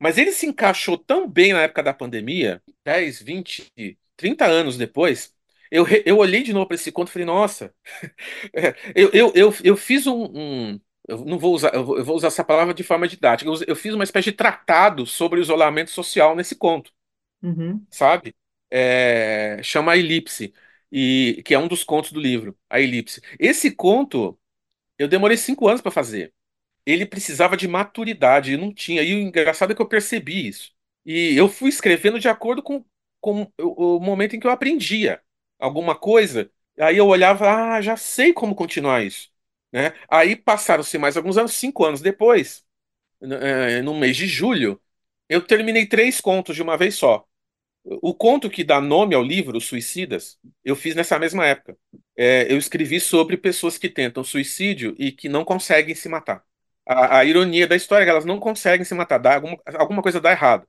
Mas 0.00 0.18
ele 0.18 0.32
se 0.32 0.46
encaixou 0.46 0.96
tão 0.98 1.28
bem 1.28 1.52
na 1.52 1.62
época 1.62 1.82
da 1.82 1.92
pandemia, 1.94 2.62
10, 2.84 3.20
20, 3.22 3.72
30 4.16 4.46
anos 4.46 4.76
depois. 4.76 5.32
Eu, 5.70 5.86
eu 6.06 6.18
olhei 6.18 6.42
de 6.42 6.52
novo 6.52 6.66
para 6.66 6.76
esse 6.76 6.92
conto 6.92 7.08
e 7.08 7.12
falei, 7.12 7.26
nossa, 7.26 7.74
eu, 8.94 9.10
eu, 9.12 9.32
eu, 9.34 9.54
eu 9.64 9.76
fiz 9.76 10.06
um, 10.06 10.24
um- 10.34 10.80
Eu 11.08 11.24
não 11.24 11.38
vou 11.38 11.54
usar, 11.54 11.74
eu 11.74 11.84
vou 12.04 12.16
usar 12.16 12.28
essa 12.28 12.44
palavra 12.44 12.74
de 12.74 12.82
forma 12.82 13.08
didática. 13.08 13.50
Eu, 13.50 13.54
eu 13.66 13.76
fiz 13.76 13.94
uma 13.94 14.04
espécie 14.04 14.30
de 14.30 14.36
tratado 14.36 15.06
sobre 15.06 15.40
o 15.40 15.42
isolamento 15.42 15.90
social 15.90 16.36
nesse 16.36 16.54
conto 16.56 16.92
uhum, 17.42 17.86
sabe? 17.90 18.34
É, 18.70 19.60
chama 19.62 19.92
A 19.92 19.96
Elipse, 19.96 20.52
e, 20.92 21.42
que 21.44 21.54
é 21.54 21.58
um 21.58 21.68
dos 21.68 21.84
contos 21.84 22.12
do 22.12 22.20
livro, 22.20 22.58
A 22.68 22.80
Elipse. 22.80 23.20
Esse 23.38 23.70
conto 23.70 24.38
eu 24.98 25.08
demorei 25.08 25.36
cinco 25.36 25.68
anos 25.68 25.80
para 25.80 25.90
fazer. 25.90 26.34
Ele 26.86 27.06
precisava 27.06 27.56
de 27.56 27.68
maturidade, 27.68 28.52
e 28.52 28.56
não 28.56 28.72
tinha. 28.74 29.02
E 29.02 29.14
o 29.14 29.18
engraçado 29.20 29.72
é 29.72 29.74
que 29.76 29.82
eu 29.82 29.88
percebi 29.88 30.48
isso. 30.48 30.72
E 31.06 31.36
eu 31.36 31.48
fui 31.48 31.68
escrevendo 31.70 32.18
de 32.20 32.28
acordo 32.28 32.62
com, 32.62 32.84
com 33.20 33.42
o, 33.60 33.96
o 33.98 34.00
momento 34.00 34.36
em 34.36 34.40
que 34.40 34.46
eu 34.46 34.50
aprendia 34.50 35.22
alguma 35.58 35.96
coisa. 35.96 36.50
Aí 36.78 36.96
eu 36.96 37.06
olhava, 37.08 37.76
ah, 37.76 37.82
já 37.82 37.96
sei 37.96 38.32
como 38.32 38.54
continuar 38.54 39.04
isso. 39.04 39.30
Né? 39.72 39.92
Aí 40.10 40.36
passaram-se 40.36 40.98
mais 40.98 41.16
alguns 41.16 41.38
anos, 41.38 41.52
cinco 41.54 41.84
anos 41.84 42.00
depois, 42.00 42.64
n- 43.22 43.36
eh, 43.36 43.82
no 43.82 43.94
mês 43.98 44.16
de 44.16 44.26
julho, 44.28 44.80
eu 45.28 45.42
terminei 45.46 45.86
três 45.86 46.20
contos 46.22 46.56
de 46.56 46.62
uma 46.62 46.78
vez 46.78 46.96
só. 46.96 47.27
O 48.02 48.14
conto 48.14 48.50
que 48.50 48.62
dá 48.64 48.80
nome 48.80 49.14
ao 49.14 49.22
livro, 49.22 49.60
Suicidas, 49.60 50.38
eu 50.64 50.76
fiz 50.76 50.94
nessa 50.94 51.18
mesma 51.18 51.46
época. 51.46 51.76
É, 52.16 52.52
eu 52.52 52.58
escrevi 52.58 53.00
sobre 53.00 53.36
pessoas 53.36 53.78
que 53.78 53.88
tentam 53.88 54.22
suicídio 54.22 54.94
e 54.98 55.10
que 55.10 55.28
não 55.28 55.44
conseguem 55.44 55.94
se 55.94 56.08
matar. 56.08 56.44
A, 56.86 57.18
a 57.18 57.24
ironia 57.24 57.66
da 57.66 57.76
história 57.76 58.02
é 58.04 58.06
que 58.06 58.10
elas 58.10 58.24
não 58.26 58.38
conseguem 58.38 58.84
se 58.84 58.94
matar, 58.94 59.18
dá 59.18 59.34
alguma, 59.36 59.58
alguma 59.78 60.02
coisa 60.02 60.20
dá 60.20 60.30
errado. 60.32 60.66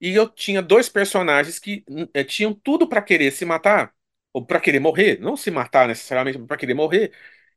E 0.00 0.10
eu 0.14 0.28
tinha 0.28 0.62
dois 0.62 0.88
personagens 0.88 1.58
que 1.58 1.84
hum, 1.88 2.06
eh, 2.14 2.24
tinham 2.24 2.54
tudo 2.54 2.88
para 2.88 3.02
querer 3.02 3.30
se 3.32 3.44
matar, 3.44 3.94
ou 4.32 4.44
para 4.46 4.60
querer 4.60 4.80
morrer, 4.80 5.18
não 5.20 5.36
se 5.36 5.50
matar 5.50 5.88
necessariamente, 5.88 6.38
para 6.40 6.56
querer 6.56 6.74
morrer. 6.74 7.12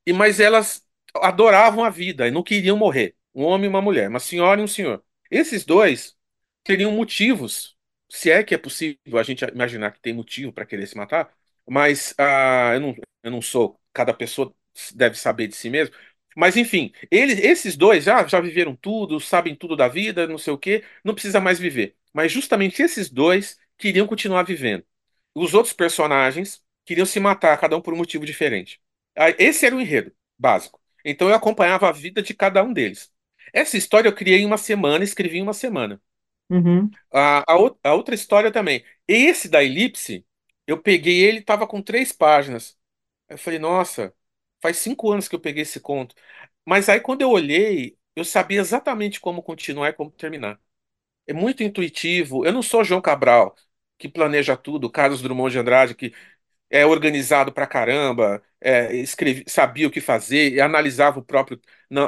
E 0.06 0.14
mas 0.14 0.40
elas 0.40 0.86
adoravam 1.16 1.84
a 1.84 1.90
vida 1.90 2.28
e 2.28 2.32
não 2.32 2.44
queriam 2.44 2.78
morrer. 2.78 3.16
Um 3.34 3.44
homem 3.44 3.66
e 3.66 3.70
uma 3.70 3.82
mulher, 3.82 4.10
uma 4.10 4.20
senhora 4.20 4.62
e 4.62 4.64
um 4.64 4.68
senhor. 4.68 5.04
Esses 5.32 5.66
dois 5.66 6.16
teriam 6.64 6.92
motivos, 6.92 7.78
se 8.10 8.32
é 8.32 8.44
que 8.44 8.54
é 8.56 8.58
possível 8.58 9.18
a 9.20 9.24
gente 9.24 9.44
imaginar 9.46 9.92
que 9.92 10.00
tem 10.02 10.14
motivo 10.14 10.52
para 10.54 10.66
querer 10.66 10.88
se 10.88 10.98
matar, 10.98 11.34
mas 11.68 12.14
ah, 12.18 12.72
eu 12.74 12.80
não, 12.80 12.96
eu 13.24 13.32
não 13.32 13.42
sou, 13.42 13.80
cada 13.94 14.14
pessoa 14.14 14.54
deve 14.96 15.16
saber 15.18 15.48
de 15.48 15.56
si 15.56 15.70
mesmo. 15.70 15.96
Mas 16.36 16.56
enfim, 16.58 16.92
eles, 17.12 17.40
esses 17.40 17.76
dois 17.76 18.04
já, 18.04 18.26
já 18.28 18.40
viveram 18.40 18.76
tudo, 18.76 19.20
sabem 19.20 19.56
tudo 19.56 19.76
da 19.76 19.88
vida, 19.88 20.28
não 20.28 20.38
sei 20.38 20.54
o 20.54 20.58
quê, 20.58 20.84
não 21.04 21.14
precisa 21.14 21.40
mais 21.40 21.60
viver. 21.60 21.96
Mas 22.14 22.32
justamente 22.32 22.82
esses 22.82 23.10
dois 23.10 23.58
queriam 23.78 24.08
continuar 24.08 24.44
vivendo. 24.44 24.86
Os 25.36 25.54
outros 25.54 25.74
personagens 25.74 26.62
queriam 26.86 27.06
se 27.06 27.20
matar, 27.20 27.58
cada 27.58 27.76
um 27.78 27.82
por 27.82 27.94
um 27.94 27.98
motivo 27.98 28.26
diferente. 28.26 28.80
Esse 29.38 29.66
era 29.66 29.76
o 29.76 29.82
enredo 29.82 30.12
básico. 30.38 30.80
Então 31.04 31.30
eu 31.30 31.36
acompanhava 31.36 31.90
a 31.90 31.92
vida 31.92 32.22
de 32.22 32.34
cada 32.34 32.64
um 32.64 32.74
deles. 32.74 33.12
Essa 33.54 33.78
história 33.78 34.08
eu 34.10 34.16
criei 34.16 34.40
em 34.42 34.46
uma 34.46 34.58
semana, 34.58 35.04
escrevi 35.04 35.38
em 35.40 35.42
uma 35.44 35.54
semana. 35.54 36.02
Uhum, 36.50 36.92
A, 37.12 37.40
a, 37.42 37.56
a 37.84 37.94
outra 37.94 38.16
história 38.16 38.52
também. 38.52 38.84
Esse 39.08 39.50
da 39.50 39.64
Elipse, 39.64 40.26
eu 40.68 40.82
peguei 40.82 41.20
ele, 41.24 41.42
tava 41.42 41.68
com 41.68 41.82
três 41.82 42.12
páginas. 42.12 42.78
Eu 43.28 43.38
falei, 43.38 43.60
nossa, 43.60 44.14
faz 44.62 44.78
cinco 44.78 45.12
anos 45.12 45.28
que 45.28 45.36
eu 45.36 45.40
peguei 45.40 45.64
esse 45.64 45.80
conto. 45.80 46.16
Mas 46.66 46.90
aí 46.90 47.00
quando 47.02 47.22
eu 47.22 47.32
olhei, 47.32 47.98
eu 48.16 48.26
sabia 48.26 48.60
exatamente 48.60 49.20
como 49.20 49.42
continuar 49.44 49.90
e 49.90 49.94
como 49.94 50.12
terminar. 50.12 50.60
É 51.28 51.34
muito 51.34 51.64
intuitivo. 51.64 52.46
Eu 52.46 52.54
não 52.54 52.62
sou 52.64 52.84
João 52.84 53.02
Cabral, 53.02 53.56
que 53.98 54.10
planeja 54.10 54.58
tudo, 54.58 54.90
Carlos 54.92 55.22
Drummond 55.22 55.52
de 55.54 55.60
Andrade, 55.60 55.96
que 55.96 56.14
é 56.70 56.86
organizado 56.86 57.52
pra 57.54 57.68
caramba, 57.68 58.42
é, 58.62 58.96
escrevi, 58.96 59.44
sabia 59.48 59.88
o 59.88 59.92
que 59.92 60.02
fazer, 60.02 60.54
e 60.54 60.62
analisava 60.62 61.20
o 61.20 61.24
próprio, 61.26 61.60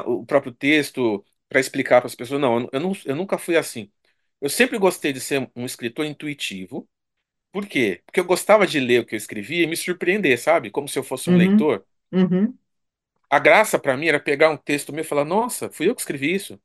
o 0.06 0.24
próprio 0.26 0.52
texto 0.52 1.24
para 1.48 1.60
explicar 1.60 2.00
para 2.00 2.08
as 2.08 2.14
pessoas. 2.14 2.40
Não, 2.40 2.68
eu, 2.72 2.80
não, 2.80 2.92
eu 3.04 3.16
nunca 3.16 3.38
fui 3.38 3.56
assim. 3.56 3.90
Eu 4.42 4.50
sempre 4.50 4.78
gostei 4.78 5.14
de 5.14 5.20
ser 5.22 5.50
um 5.56 5.66
escritor 5.66 6.06
intuitivo. 6.06 6.88
Por 7.52 7.66
quê? 7.66 8.02
Porque 8.06 8.20
eu 8.20 8.24
gostava 8.26 8.66
de 8.66 8.80
ler 8.80 9.02
o 9.02 9.06
que 9.06 9.14
eu 9.14 9.18
escrevia 9.18 9.64
e 9.64 9.68
me 9.68 9.76
surpreender, 9.76 10.38
sabe? 10.40 10.70
Como 10.70 10.88
se 10.88 10.98
eu 10.98 11.04
fosse 11.04 11.30
um 11.30 11.36
uhum, 11.36 11.36
leitor. 11.36 11.86
uhum, 12.12 12.58
A 13.30 13.38
graça 13.38 13.78
para 13.78 13.96
mim 13.96 14.06
era 14.08 14.20
pegar 14.20 14.50
um 14.50 14.56
texto 14.56 14.92
meu 14.92 15.02
e 15.02 15.06
falar: 15.06 15.24
Nossa, 15.24 15.70
fui 15.70 15.88
eu 15.88 15.94
que 15.94 16.00
escrevi 16.02 16.34
isso. 16.34 16.60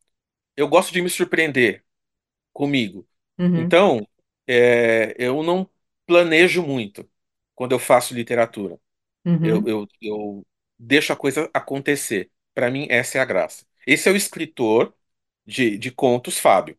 Eu 0.58 0.68
gosto 0.70 0.94
de 0.94 1.02
me 1.02 1.10
surpreender 1.10 1.86
comigo. 2.54 3.08
uhum, 3.40 3.76
Então, 3.76 4.08
é, 4.48 5.16
eu 5.20 5.44
não 5.44 5.70
planejo 6.08 6.64
muito 6.64 7.10
quando 7.56 7.74
eu 7.74 7.80
faço 7.80 8.14
literatura. 8.16 8.80
Eu, 9.44 9.62
uhum, 9.62 9.68
eu, 9.68 9.88
eu 10.02 10.48
deixo 10.80 11.14
a 11.14 11.18
coisa 11.18 11.50
acontecer. 11.54 12.32
Para 12.54 12.72
mim, 12.72 12.88
essa 12.90 13.18
é 13.20 13.22
a 13.22 13.26
graça. 13.26 13.66
Esse 13.88 14.10
é 14.10 14.12
o 14.12 14.16
escritor 14.16 14.96
de, 15.46 15.78
de 15.78 15.92
contos, 15.92 16.40
Fábio. 16.40 16.78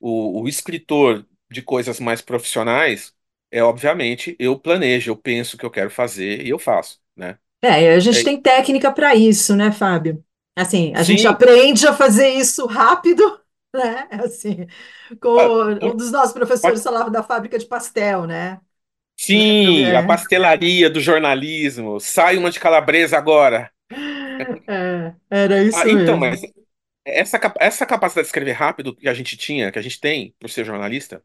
O, 0.00 0.42
o 0.42 0.48
escritor 0.48 1.26
de 1.50 1.62
coisas 1.62 2.00
mais 2.00 2.20
profissionais 2.22 3.14
é, 3.50 3.62
obviamente, 3.62 4.36
eu 4.38 4.58
planejo, 4.60 5.10
eu 5.10 5.16
penso 5.16 5.56
o 5.56 5.58
que 5.58 5.64
eu 5.66 5.70
quero 5.70 5.90
fazer 5.90 6.44
e 6.46 6.50
eu 6.50 6.58
faço, 6.58 7.00
né? 7.16 7.38
É, 7.62 7.94
a 7.94 7.98
gente 8.00 8.22
É, 8.22 8.24
tem 8.24 8.40
técnica 8.40 8.92
para 8.92 9.14
isso, 9.16 9.56
né, 9.56 9.72
Fábio? 9.72 10.24
Assim, 10.56 10.92
a 10.94 11.02
gente 11.02 11.26
sim, 11.26 11.26
aprende 11.26 11.86
a 11.86 11.92
fazer 11.94 12.28
isso 12.30 12.66
rápido, 12.66 13.22
né? 13.74 14.08
Assim, 14.24 14.66
com 15.20 15.28
ah, 15.36 15.54
um 15.82 15.96
dos 15.96 16.10
nossos 16.12 16.32
professores 16.32 16.82
pode- 16.82 16.82
falava 16.82 17.10
da 17.10 17.22
fábrica 17.22 17.58
de 17.58 17.66
pastel, 17.66 18.26
né? 18.26 18.60
Lembra? 19.32 19.56
sim, 19.66 19.94
a 19.94 20.02
pastelaria 20.02 20.88
do 20.90 21.00
jornalismo. 21.00 22.00
Sai 22.00 22.36
uma 22.36 22.50
de 22.50 22.60
calabresa 22.60 23.16
agora. 23.18 23.70
é, 24.68 25.14
era 25.30 25.62
Ah, 25.70 25.84
isso 25.84 25.88
então, 25.88 26.16
mesmo. 26.16 26.18
mas 26.18 26.40
essa, 27.08 27.38
essa 27.60 27.86
capacidade 27.86 28.24
de 28.26 28.28
escrever 28.28 28.52
rápido 28.52 28.94
que 28.96 29.08
a 29.08 29.14
gente 29.14 29.36
tinha, 29.36 29.72
que 29.72 29.78
a 29.78 29.82
gente 29.82 30.00
tem 30.00 30.34
por 30.40 30.50
ser 30.50 30.64
jornalista, 30.64 31.24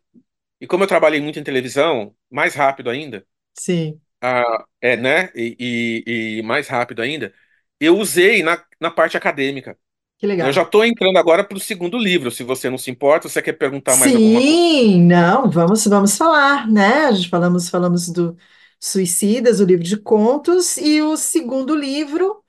e 0.61 0.67
como 0.67 0.83
eu 0.85 0.87
trabalhei 0.87 1.21
muito 1.21 1.39
em 1.39 1.43
televisão, 1.43 2.15
mais 2.31 2.55
rápido 2.55 2.89
ainda, 2.89 3.25
Sim, 3.53 4.01
ah, 4.21 4.65
é, 4.81 4.95
né? 4.97 5.31
E, 5.35 6.03
e- 6.07 6.37
e 6.39 6.43
mais 6.43 6.67
rápido 6.67 7.01
ainda, 7.01 7.33
eu 7.79 7.97
usei 7.97 8.43
na, 8.43 8.63
na 8.79 8.91
parte 8.91 9.17
acadêmica. 9.17 9.77
que 10.17 10.27
Eu 10.39 10.51
já 10.53 10.61
legal. 10.61 10.63
estou 10.63 10.85
entrando 10.85 11.17
agora 11.19 11.43
para 11.43 11.57
o 11.57 11.61
segundo 11.61 11.97
livro, 11.97 12.31
se 12.31 12.43
você 12.43 12.69
não 12.69 12.77
se 12.79 12.91
importa, 12.91 13.29
você 13.29 13.41
quer 13.41 13.53
perguntar 13.53 13.95
mais 13.97 14.15
alguma 14.15 14.43
coisa? 14.43 14.63
Sim, 14.67 15.03
não, 15.05 15.49
vamos, 15.51 15.85
vamos 15.85 16.17
falar, 16.17 16.67
né? 16.69 17.05
A 17.05 17.11
gente 17.11 17.29
falamos, 17.29 17.69
falamos 17.69 18.09
do 18.09 18.35
Suicidas, 18.79 19.59
o 19.59 19.65
livro 19.65 19.83
de 19.83 19.97
contos, 19.97 20.77
e 20.77 21.01
o 21.01 21.15
segundo 21.15 21.75
livro, 21.75 22.43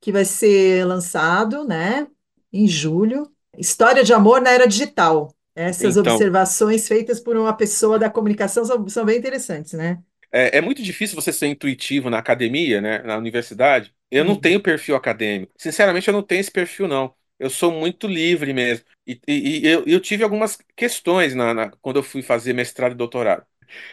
que 0.00 0.12
vai 0.12 0.24
ser 0.24 0.84
lançado, 0.86 1.64
né, 1.66 2.08
em 2.52 2.66
julho, 2.66 3.30
História 3.56 4.04
de 4.04 4.12
Amor 4.12 4.40
na 4.40 4.50
Era 4.50 4.66
Digital. 4.66 5.34
Essas 5.54 5.96
Então, 5.96 5.96
observações 5.96 6.86
feitas 6.88 7.20
por 7.20 7.36
uma 7.36 7.52
pessoa 7.56 7.98
da 7.98 8.08
comunicação 8.10 8.64
são, 8.64 8.88
são 8.88 9.04
bem 9.04 9.18
interessantes, 9.18 9.72
né? 9.72 10.02
é, 10.32 10.58
é 10.58 10.60
muito 10.60 10.82
difícil 10.82 11.14
você 11.16 11.32
ser 11.32 11.46
intuitivo 11.46 12.10
na 12.10 12.18
academia, 12.18 12.80
né, 12.80 12.98
na 13.02 13.16
universidade. 13.16 13.94
Eu 14.10 14.24
não 14.24 14.34
Uhum. 14.34 14.40
tenho 14.40 14.62
perfil 14.62 14.96
acadêmico. 14.96 15.52
Sinceramente, 15.58 16.08
eu 16.08 16.14
não 16.14 16.22
tenho 16.22 16.40
esse 16.40 16.50
perfil, 16.50 16.88
não. 16.88 17.14
Eu 17.38 17.50
sou 17.50 17.70
muito 17.70 18.06
livre 18.06 18.52
mesmo. 18.52 18.84
E, 19.06 19.20
e- 19.28 19.60
e 19.60 19.66
eu, 19.66 19.84
eu 19.86 20.00
tive 20.00 20.24
algumas 20.24 20.58
questões 20.76 21.34
na, 21.34 21.54
na- 21.54 21.70
quando 21.80 21.96
eu 21.98 22.02
fui 22.02 22.22
fazer 22.22 22.52
mestrado 22.52 22.92
e 22.92 22.94
doutorado. 22.96 23.46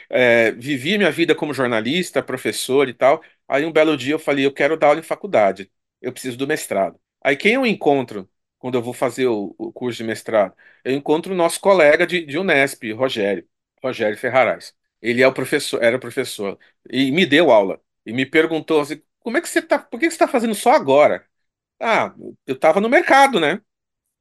É, 0.09 0.51
vivi 0.53 0.97
minha 0.97 1.11
vida 1.11 1.35
como 1.35 1.53
jornalista, 1.53 2.23
professor 2.23 2.89
e 2.89 2.93
tal. 2.93 3.23
Aí 3.47 3.65
um 3.65 3.71
belo 3.71 3.97
dia 3.97 4.13
eu 4.15 4.19
falei, 4.19 4.45
eu 4.45 4.53
quero 4.53 4.77
dar 4.77 4.87
aula 4.89 4.99
em 4.99 5.03
faculdade. 5.03 5.71
Eu 6.01 6.11
preciso 6.13 6.37
do 6.37 6.47
mestrado. 6.47 6.99
Aí 7.23 7.35
quem 7.37 7.53
eu 7.55 7.65
encontro 7.65 8.29
quando 8.59 8.75
eu 8.75 8.81
vou 8.81 8.93
fazer 8.93 9.27
o, 9.27 9.55
o 9.57 9.71
curso 9.71 9.97
de 9.97 10.03
mestrado? 10.03 10.55
Eu 10.83 10.93
encontro 10.93 11.33
o 11.33 11.35
nosso 11.35 11.59
colega 11.59 12.05
de, 12.07 12.25
de 12.25 12.37
Unesp, 12.37 12.83
Rogério, 12.93 13.47
Rogério 13.83 14.17
Ferrarais. 14.17 14.73
Ele 15.01 15.21
é 15.21 15.27
o 15.27 15.33
professor, 15.33 15.83
era 15.83 15.99
professor 15.99 16.57
e 16.89 17.11
me 17.11 17.25
deu 17.25 17.51
aula 17.51 17.81
e 18.05 18.13
me 18.13 18.25
perguntou 18.25 18.81
assim, 18.81 19.01
como 19.19 19.37
é 19.37 19.41
que 19.41 19.49
você 19.49 19.61
tá, 19.61 19.77
por 19.79 19.99
que 19.99 20.05
você 20.09 20.15
está 20.15 20.27
fazendo 20.27 20.55
só 20.55 20.71
agora? 20.71 21.25
Ah, 21.79 22.13
eu 22.47 22.55
estava 22.55 22.81
no 22.81 22.89
mercado, 22.89 23.39
né? 23.39 23.61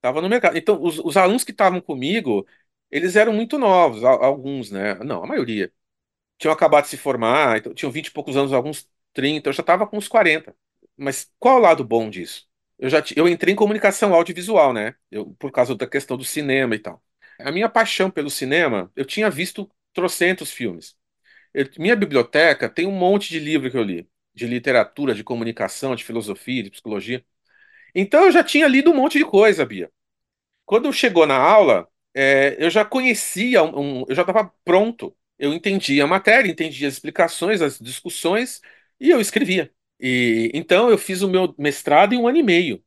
Tava 0.01 0.21
no 0.21 0.29
mercado. 0.29 0.57
Então, 0.59 0.83
os, 0.83 0.99
os 0.99 1.17
alunos 1.17 1.45
que 1.45 1.51
estavam 1.53 1.81
comigo, 1.81 2.47
eles 2.91 3.17
eram 3.17 3.33
muito 3.33 3.59
novos, 3.59 4.05
al- 4.05 4.23
alguns, 4.23 4.71
né? 4.71 4.95
Não, 4.97 5.23
a 5.25 5.27
maioria 5.27 5.73
tinham 6.39 6.53
acabado 6.55 6.85
de 6.85 6.91
se 6.91 6.97
formar, 6.99 7.59
então, 7.59 7.75
tinham 7.75 7.93
20 7.93 8.09
e 8.09 8.11
poucos 8.13 8.37
anos, 8.37 8.53
alguns 8.53 8.89
30, 9.13 9.49
eu 9.49 9.53
já 9.53 9.61
estava 9.63 9.87
com 9.87 9.97
uns 9.99 10.09
40. 10.09 10.57
Mas 10.97 11.33
qual 11.39 11.57
é 11.57 11.61
o 11.61 11.63
lado 11.63 11.85
bom 11.85 12.11
disso? 12.11 12.49
Eu 12.79 12.91
já 12.91 13.03
eu 13.17 13.29
entrei 13.29 13.53
em 13.55 13.57
comunicação 13.57 14.15
audiovisual, 14.15 14.73
né? 14.73 14.95
Eu, 15.11 15.35
por 15.39 15.51
causa 15.53 15.75
da 15.77 15.87
questão 15.87 16.17
do 16.17 16.25
cinema 16.25 16.75
e 16.75 16.79
tal. 16.79 17.03
A 17.41 17.53
minha 17.53 17.69
paixão 17.69 18.11
pelo 18.11 18.31
cinema, 18.31 18.91
eu 18.97 19.05
tinha 19.05 19.31
visto 19.31 19.71
trocentos 19.93 20.51
filmes. 20.53 20.97
Eu- 21.55 21.69
minha 21.79 21.97
biblioteca 21.97 22.69
tem 22.69 22.87
um 22.87 22.93
monte 22.93 23.31
de 23.31 23.41
livro 23.41 23.71
que 23.71 23.77
eu 23.79 23.83
li, 23.83 24.09
de 24.35 24.47
literatura, 24.47 25.15
de 25.15 25.25
comunicação, 25.25 25.97
de 25.97 26.05
filosofia, 26.05 26.63
de 26.65 26.71
psicologia. 26.71 27.25
Então 27.95 28.25
eu 28.27 28.33
já 28.33 28.45
tinha 28.45 28.69
lido 28.69 28.91
um 28.91 28.97
monte 28.97 29.19
de 29.19 29.25
coisa, 29.25 29.65
Bia. 29.67 29.91
Quando 30.65 30.93
chegou 30.93 31.27
na 31.27 31.37
aula, 31.37 31.89
é, 32.15 32.57
eu 32.59 32.71
já 32.71 32.85
conhecia, 32.85 33.63
um, 33.63 34.03
um- 34.03 34.07
eu 34.09 34.15
já 34.15 34.23
estava 34.23 34.53
pronto. 34.65 35.17
Eu 35.39 35.53
entendia 35.53 36.05
a 36.05 36.07
matéria, 36.07 36.51
entendia 36.51 36.89
as 36.89 36.95
explicações, 36.95 37.61
as 37.61 37.79
discussões, 37.79 38.61
e 39.01 39.11
eu 39.11 39.21
escrevia. 39.21 39.73
E 40.05 40.51
então 40.55 40.91
eu 40.91 40.99
fiz 40.99 41.23
o 41.23 41.29
meu 41.29 41.55
mestrado 41.59 42.15
em 42.15 42.19
um 42.19 42.29
ano 42.29 42.39
e 42.39 42.43
meio. 42.43 42.85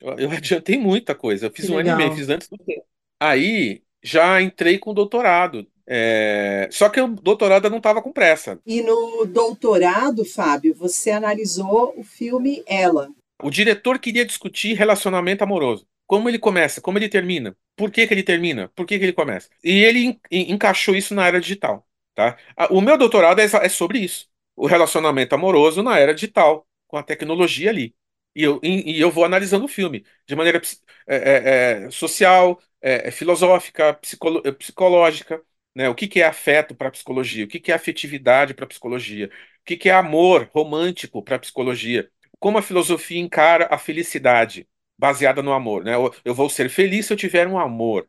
Eu, 0.00 0.18
eu 0.18 0.30
adiantei 0.32 0.78
muita 0.78 1.14
coisa. 1.14 1.46
Eu 1.46 1.50
Que 1.52 1.56
fiz 1.56 1.70
um 1.70 1.78
ano 1.78 1.90
e 1.90 1.94
meio, 1.94 2.12
fiz 2.12 2.28
antes 2.28 2.48
do 2.48 2.58
tempo. 2.58 2.86
Aí 3.20 3.82
já 4.02 4.40
entrei 4.40 4.78
com 4.78 4.94
doutorado. 4.94 5.66
É, 5.86 6.68
só 6.70 6.88
que 6.90 7.00
o 7.00 7.08
doutorado 7.08 7.66
eu 7.66 7.70
não 7.70 7.78
estava 7.78 8.02
com 8.02 8.12
pressa. 8.12 8.60
E 8.66 8.82
no 8.82 9.24
doutorado, 9.26 10.24
Fábio, 10.24 10.74
você 10.74 11.10
analisou 11.10 11.94
o 11.96 12.04
filme 12.04 12.62
Ela. 12.66 13.10
O 13.42 13.50
diretor 13.50 13.98
queria 13.98 14.24
discutir 14.24 14.74
relacionamento 14.76 15.44
amoroso. 15.44 15.86
Como 16.06 16.28
ele 16.28 16.38
começa, 16.38 16.80
como 16.80 16.98
ele 16.98 17.08
termina, 17.08 17.56
por 17.76 17.90
que 17.90 18.06
que 18.06 18.14
ele 18.14 18.22
termina, 18.22 18.68
por 18.74 18.86
que 18.86 18.98
que 18.98 19.04
ele 19.04 19.12
começa. 19.12 19.48
E 19.62 19.84
ele 19.84 19.98
en- 20.06 20.20
en- 20.30 20.52
encaixou 20.52 20.96
isso 20.96 21.14
na 21.14 21.26
era 21.26 21.40
digital, 21.40 21.86
tá? 22.14 22.36
O 22.70 22.80
meu 22.80 22.96
doutorado 22.96 23.40
é, 23.40 23.44
é 23.44 23.68
sobre 23.68 23.98
isso. 24.00 24.26
O 24.58 24.66
relacionamento 24.66 25.34
amoroso 25.34 25.82
na 25.82 25.98
era 25.98 26.14
digital, 26.14 26.66
com 26.86 26.96
a 26.96 27.02
tecnologia 27.02 27.70
ali. 27.70 27.94
E 28.34 28.42
eu, 28.42 28.60
e, 28.62 29.00
eu 29.00 29.10
vou 29.10 29.24
analisando 29.24 29.64
o 29.64 29.68
filme 29.68 30.04
de 30.26 30.36
maneira 30.36 30.60
é, 31.06 31.16
é, 31.16 31.84
é, 31.86 31.90
social, 31.90 32.60
é, 32.80 33.08
é, 33.08 33.10
filosófica, 33.10 33.94
psicolo- 33.94 34.42
é, 34.44 34.52
psicológica, 34.52 35.42
né? 35.74 35.88
O 35.88 35.94
que 35.94 36.06
que 36.08 36.20
é 36.20 36.26
afeto 36.26 36.74
para 36.74 36.88
a 36.88 36.90
psicologia? 36.90 37.44
O 37.44 37.48
que 37.48 37.60
que 37.60 37.72
é 37.72 37.74
afetividade 37.74 38.54
para 38.54 38.64
a 38.64 38.68
psicologia? 38.68 39.26
O 39.28 39.64
que 39.64 39.76
que 39.76 39.88
é 39.88 39.92
amor 39.94 40.48
romântico 40.54 41.22
para 41.22 41.36
a 41.36 41.38
psicologia? 41.38 42.10
como 42.40 42.56
a 42.58 42.62
filosofia 42.62 43.18
encara 43.20 43.66
a 43.70 43.76
felicidade 43.78 44.68
baseada 44.96 45.42
no 45.42 45.52
amor, 45.52 45.82
né? 45.84 45.94
Eu, 46.24 46.34
vou 46.34 46.48
ser 46.48 46.68
feliz 46.70 47.06
se 47.06 47.12
eu 47.12 47.16
tiver 47.16 47.48
um 47.48 47.58
amor, 47.58 48.08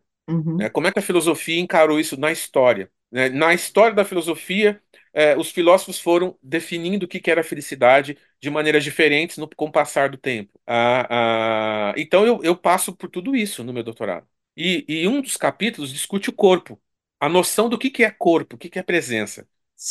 né? 0.58 0.70
Uhum, 0.70 0.70
Como 0.70 0.88
é 0.88 0.91
que 0.91 1.00
a 1.00 1.01
filosofia 1.01 1.60
encarou 1.60 2.00
isso 2.00 2.18
na 2.20 2.32
história? 2.32 2.91
né? 3.12 3.29
Na 3.29 3.53
história 3.53 3.96
da 3.96 4.06
filosofia, 4.06 4.82
eh, 5.13 5.36
os 5.38 5.51
filósofos 5.51 6.00
foram 6.00 6.38
definindo 6.42 7.06
o 7.06 7.08
que 7.10 7.20
que 7.20 7.32
era 7.32 7.44
felicidade 7.44 8.18
de 8.42 8.50
maneiras 8.50 8.84
diferentes 8.84 9.38
no, 9.38 9.48
com 9.50 9.66
o 9.66 9.72
passar 9.72 10.10
do 10.10 10.18
tempo. 10.18 10.60
Ah, 10.68 11.92
ah, 11.92 11.94
então 11.98 12.25
eu, 12.25 12.42
eu 12.44 12.56
passo 12.58 12.96
por 12.96 13.10
tudo 13.10 13.36
isso 13.36 13.63
no 13.63 13.74
meu 13.74 13.84
doutorado. 13.84 14.28
E, 14.56 14.86
e 14.88 15.08
um 15.08 15.22
dos 15.22 15.38
capítulos 15.38 15.92
discute 15.94 16.30
o 16.30 16.34
corpo, 16.34 16.82
a 17.20 17.30
noção 17.30 17.70
do 17.70 17.78
que 17.78 17.89
que 17.89 18.04
é 18.04 18.12
corpo, 18.12 18.56
o 18.56 18.60
que 18.60 18.70
que 18.70 18.80
é 18.80 18.84
presença 18.84 19.48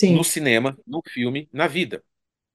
no 0.06 0.24
sim, 0.24 0.24
cinema, 0.24 0.78
no 0.86 1.02
filme, 1.06 1.48
na 1.52 1.66
vida. 1.66 2.04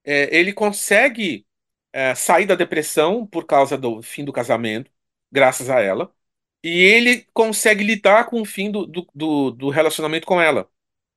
Eh, 0.04 0.30
ele 0.38 0.54
consegue 0.54 1.46
é, 1.92 2.16
sair 2.16 2.46
da 2.46 2.56
depressão 2.56 3.26
por 3.28 3.46
causa 3.46 3.78
do 3.78 4.02
fim 4.02 4.26
do 4.26 4.34
casamento, 4.34 4.92
graças 5.32 5.70
a 5.70 5.80
ela, 5.82 6.14
e 6.64 6.70
ele 6.70 7.28
consegue 7.34 7.84
lidar 7.84 8.26
com 8.30 8.42
o 8.42 8.46
fim 8.46 8.72
do, 8.72 8.86
do, 8.86 9.08
do, 9.16 9.52
do 9.52 9.70
relacionamento 9.70 10.26
com 10.28 10.42
ela. 10.42 10.70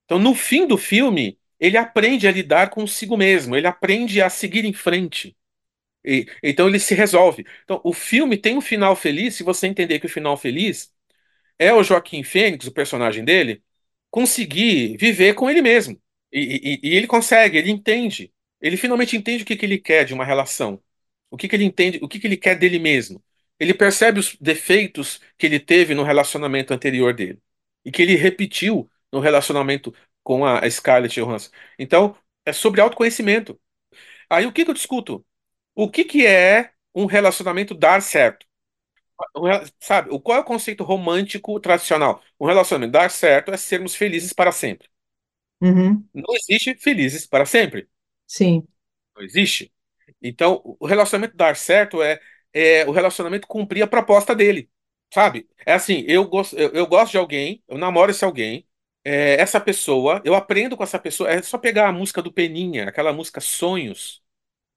Então, 0.07 0.21
no 0.21 0.35
fim 0.37 0.67
do 0.69 0.79
filme, 0.79 1.39
ele 1.61 1.79
aprende 1.79 2.29
a 2.29 2.33
lidar 2.33 2.71
consigo 2.71 3.17
mesmo, 3.19 3.57
ele 3.57 3.69
aprende 3.69 4.23
a 4.23 4.31
seguir 4.31 4.67
em 4.67 4.75
frente. 4.75 5.37
E- 6.05 6.27
então, 6.43 6.69
ele 6.69 6.79
se 6.81 6.95
resolve. 6.95 7.47
Então, 7.65 7.81
o 7.85 7.93
filme 7.93 8.37
tem 8.39 8.57
um 8.57 8.61
final 8.61 8.97
feliz, 8.97 9.35
se 9.37 9.43
você 9.45 9.67
entender 9.67 9.99
que 10.01 10.07
o 10.07 10.09
final 10.11 10.37
feliz 10.37 10.93
é 11.59 11.73
o 11.73 11.83
Joaquim 11.83 12.23
Fênix, 12.23 12.67
o 12.67 12.73
personagem 12.73 13.25
dele, 13.25 13.63
conseguir 14.11 14.97
viver 14.99 15.35
com 15.35 15.51
ele 15.51 15.63
mesmo. 15.63 16.01
E, 16.33 16.81
e- 16.85 16.91
e 16.91 16.97
ele 16.97 17.07
consegue, 17.07 17.59
ele 17.59 17.71
entende. 17.71 18.33
Ele 18.61 18.77
finalmente 18.77 19.17
entende 19.17 19.43
o 19.43 19.47
que 19.47 19.57
que 19.57 19.67
ele 19.67 19.79
quer 19.79 20.05
de 20.05 20.15
uma 20.15 20.25
relação. 20.25 20.83
O 21.31 21.37
que 21.37 21.49
que 21.49 21.57
ele 21.57 21.65
entende, 21.65 21.99
o 22.03 22.09
que 22.09 22.19
que 22.21 22.27
ele 22.27 22.37
quer 22.37 22.57
dele 22.59 22.79
mesmo. 22.79 23.23
Ele 23.59 23.75
percebe 23.75 24.21
os 24.21 24.37
defeitos 24.41 25.21
que 25.39 25.47
ele 25.47 25.59
teve 25.61 25.95
no 25.95 26.03
relacionamento 26.03 26.73
anterior 26.75 27.15
dele 27.15 27.39
e 27.85 27.91
que 27.93 28.03
ele 28.03 28.15
repetiu 28.17 28.91
no 29.17 29.23
relacionamento 29.23 29.95
com 30.23 30.45
a 30.47 30.69
Scarlett 30.71 31.21
Johansson. 31.21 31.51
Então, 31.79 32.17
é 32.45 32.53
sobre 32.53 32.81
autoconhecimento. 32.81 33.61
Aí 34.31 34.47
o 34.47 34.53
que 34.53 34.65
que 34.65 34.71
eu 34.71 34.75
discuto? 34.75 35.25
O 35.75 35.91
que 35.91 36.05
que 36.05 36.27
é 36.27 36.73
um 36.95 37.07
relacionamento 37.07 37.75
dar 37.75 38.03
certo? 38.03 38.47
Sabe, 39.81 40.11
qual 40.21 40.39
é 40.39 40.41
o 40.41 40.45
conceito 40.45 40.85
romântico 40.85 41.59
tradicional? 41.61 42.23
Um 42.41 42.47
relacionamento 42.47 42.93
dar 42.93 43.11
certo 43.11 43.51
é 43.53 43.57
sermos 43.57 43.95
felizes 43.95 44.33
para 44.33 44.53
sempre. 44.53 44.89
uhum, 45.61 46.09
Não 46.13 46.35
existe 46.35 46.75
felizes 46.75 47.27
para 47.29 47.47
sempre. 47.47 47.89
sim, 48.27 48.67
Não 49.17 49.23
existe. 49.25 49.73
Então, 50.23 50.63
o 50.81 50.87
relacionamento 50.87 51.37
dar 51.37 51.57
certo 51.57 52.03
é, 52.03 52.21
é 52.53 52.85
o 52.87 52.93
relacionamento 52.93 53.47
cumprir 53.47 53.83
a 53.83 53.87
proposta 53.87 54.35
dele. 54.35 54.71
Sabe? 55.13 55.49
É 55.65 55.73
assim, 55.75 56.05
eu 56.09 56.27
gosto, 56.29 56.57
eu, 56.57 56.71
eu 56.73 56.87
gosto 56.87 57.13
de 57.13 57.19
alguém, 57.19 57.63
eu 57.69 57.79
namoro 57.79 58.11
esse 58.11 58.25
alguém, 58.25 58.67
é, 59.07 59.41
essa 59.41 59.61
pessoa, 59.61 60.23
eu 60.25 60.35
aprendo 60.35 60.77
com 60.77 60.83
essa 60.85 60.99
pessoa. 60.99 61.31
É 61.31 61.43
só 61.43 61.59
pegar 61.59 61.89
a 61.89 61.93
música 61.93 62.23
do 62.23 62.33
Peninha, 62.33 62.89
aquela 62.89 63.13
música 63.13 63.41
Sonhos. 63.41 64.23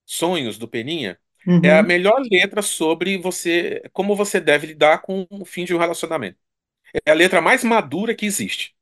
Sonhos, 0.06 0.58
do 0.58 0.68
Peninha, 0.68 1.20
é 1.62 1.74
a 1.78 1.84
Uhum. 1.84 1.84
melhor 1.84 2.22
letra 2.32 2.62
sobre 2.62 3.18
você, 3.18 3.84
como 3.94 4.16
você 4.16 4.40
deve 4.42 4.68
lidar 4.68 5.02
com 5.02 5.28
o 5.30 5.46
fim 5.46 5.66
de 5.66 5.76
um 5.76 5.80
relacionamento. 5.80 6.40
É 7.06 7.12
a 7.12 7.14
letra 7.14 7.42
mais 7.42 7.64
madura 7.64 8.16
que 8.16 8.26
existe. 8.26 8.76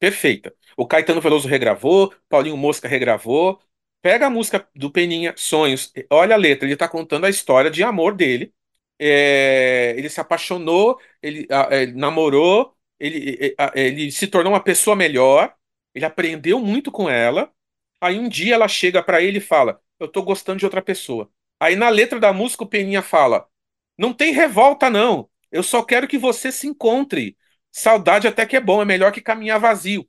Perfeita. 0.00 0.54
O 0.76 0.86
Caetano 0.86 1.20
Veloso 1.20 1.48
regravou, 1.48 2.14
Paulinho 2.28 2.56
Mosca 2.58 2.88
regravou. 2.88 3.60
Pega 4.02 4.28
a 4.28 4.30
música 4.30 4.68
do 4.76 4.90
Peninha, 4.92 5.34
Sonhos, 5.36 5.92
olha 6.10 6.34
a 6.36 6.38
letra, 6.38 6.66
ele 6.66 6.74
está 6.74 6.88
contando 6.88 7.26
a 7.26 7.30
história 7.30 7.70
de 7.70 7.82
amor 7.84 8.14
dele. 8.16 8.54
É, 8.98 9.94
ele 9.98 10.08
se 10.10 10.20
apaixonou, 10.20 11.00
ele, 11.22 11.46
a- 11.50 11.68
ele 11.74 11.92
namorou, 11.94 12.76
ele, 13.00 13.54
ele 13.74 14.10
se 14.12 14.26
tornou 14.26 14.52
uma 14.52 14.62
pessoa 14.62 14.96
melhor, 14.96 15.54
ele 15.94 16.04
aprendeu 16.04 16.60
muito 16.60 16.90
com 16.90 17.08
ela. 17.08 17.52
Aí 18.00 18.18
um 18.18 18.28
dia 18.28 18.54
ela 18.54 18.68
chega 18.68 19.02
para 19.02 19.22
ele 19.22 19.38
e 19.38 19.40
fala: 19.40 19.80
Eu 19.98 20.08
tô 20.08 20.22
gostando 20.22 20.58
de 20.58 20.64
outra 20.64 20.82
pessoa. 20.82 21.30
Aí 21.60 21.76
na 21.76 21.88
letra 21.88 22.20
da 22.20 22.32
música 22.32 22.64
o 22.64 22.68
Peninha 22.68 23.02
fala: 23.02 23.48
Não 23.96 24.12
tem 24.12 24.32
revolta, 24.32 24.90
não. 24.90 25.28
Eu 25.50 25.62
só 25.62 25.82
quero 25.82 26.06
que 26.08 26.18
você 26.18 26.52
se 26.52 26.66
encontre. 26.66 27.36
Saudade 27.72 28.26
até 28.28 28.46
que 28.46 28.56
é 28.56 28.60
bom, 28.60 28.80
é 28.82 28.84
melhor 28.84 29.12
que 29.12 29.20
caminhar 29.20 29.60
vazio. 29.60 30.02
O 30.02 30.08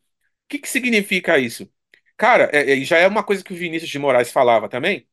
que 0.50 0.60
que 0.60 0.70
significa 0.70 1.38
isso? 1.38 1.70
Cara, 2.18 2.50
é- 2.54 2.80
é- 2.82 2.84
já 2.86 2.98
é 2.98 3.08
uma 3.08 3.24
coisa 3.24 3.44
que 3.44 3.54
o 3.54 3.56
Vinícius 3.56 3.90
de 3.92 4.00
Moraes 4.00 4.32
falava 4.32 4.68
também. 4.70 5.08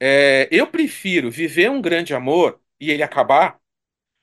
É, 0.00 0.48
eu 0.50 0.66
prefiro 0.66 1.30
viver 1.30 1.70
um 1.70 1.80
grande 1.82 2.14
amor 2.14 2.60
e 2.80 2.90
ele 2.90 3.02
acabar 3.02 3.59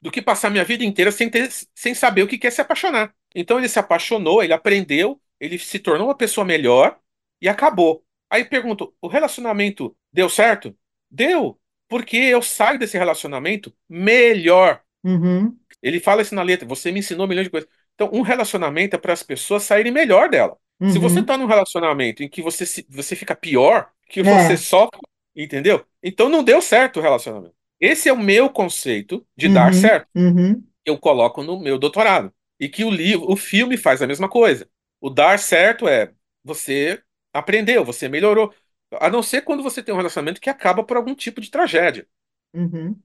do 0.07 0.11
que 0.11 0.21
passar 0.21 0.49
minha 0.49 0.63
vida 0.63 0.83
inteira 0.85 1.11
sem 1.11 1.29
ter, 1.29 1.49
sem 1.75 1.93
saber 1.93 2.23
o 2.23 2.27
que 2.27 2.37
que 2.37 2.47
é 2.47 2.51
se 2.51 2.61
apaixonar. 2.61 3.13
Então 3.35 3.57
ele 3.59 3.67
se 3.69 3.79
apaixonou, 3.79 4.41
ele 4.43 4.53
aprendeu, 4.53 5.19
ele 5.39 5.59
se 5.59 5.79
tornou 5.79 6.07
uma 6.07 6.15
pessoa 6.17 6.45
melhor 6.45 6.97
e 7.41 7.49
acabou. 7.49 8.03
Aí 8.29 8.45
pergunto, 8.45 8.93
o 9.01 9.07
relacionamento 9.07 9.95
deu 10.11 10.29
certo? 10.29 10.75
Deu, 11.09 11.59
porque 11.87 12.17
eu 12.17 12.41
saio 12.41 12.79
desse 12.79 12.97
relacionamento 12.97 13.73
melhor. 13.89 14.81
Uhum. 15.03 15.57
Ele 15.81 15.99
fala 15.99 16.21
isso 16.21 16.35
na 16.35 16.41
letra, 16.43 16.67
você 16.67 16.91
me 16.91 16.99
ensinou 16.99 17.27
milhões 17.27 17.45
de 17.47 17.51
coisas. 17.51 17.69
Então, 17.95 18.09
um 18.13 18.21
relacionamento 18.21 18.95
é 18.95 18.99
para 18.99 19.13
as 19.13 19.23
pessoas 19.23 19.63
saírem 19.63 19.91
melhor 19.91 20.29
dela. 20.29 20.57
Se 20.87 20.99
você 20.99 21.15
Uhum. 21.15 21.21
está 21.21 21.37
num 21.37 21.45
relacionamento 21.45 22.23
em 22.23 22.29
que 22.29 22.41
você, 22.41 22.65
se- 22.65 22.85
você 22.89 23.15
fica 23.15 23.35
pior, 23.35 23.91
que 24.09 24.21
você 24.23 24.53
É. 24.53 24.57
sofre, 24.57 24.99
entendeu? 25.35 25.85
Então 26.03 26.29
não 26.29 26.43
deu 26.43 26.61
certo 26.61 26.97
o 26.99 27.01
relacionamento. 27.01 27.56
Esse 27.79 28.10
é 28.10 28.13
o 28.13 28.17
meu 28.19 28.50
conceito 28.50 29.25
de 29.36 29.50
dar 29.50 29.74
Uhum. 29.74 29.81
certo. 29.81 30.07
Uhum. 30.15 30.67
Eu 30.86 30.98
coloco 30.98 31.43
no 31.43 31.60
meu 31.60 31.77
doutorado. 31.79 32.34
E 32.60 32.69
que 32.69 32.84
o 32.84 32.89
livro, 32.91 33.31
o 33.31 33.36
filme 33.38 33.77
faz 33.77 34.01
a 34.01 34.07
mesma 34.07 34.29
coisa. 34.29 34.69
O 35.01 35.10
dar 35.10 35.39
certo 35.39 35.88
é 35.88 36.13
você 36.43 37.01
aprendeu, 37.34 37.86
você 37.86 38.10
melhorou. 38.10 38.53
A 38.93 39.10
não 39.10 39.24
ser 39.24 39.43
quando 39.43 39.63
você 39.63 39.84
tem 39.84 39.93
um 39.93 39.98
relacionamento 39.98 40.41
que 40.41 40.50
acaba 40.50 40.84
por 40.84 40.98
algum 40.98 41.15
tipo 41.15 41.41
de 41.41 41.51
tragédia 41.51 42.07
Uhum. 42.53 43.03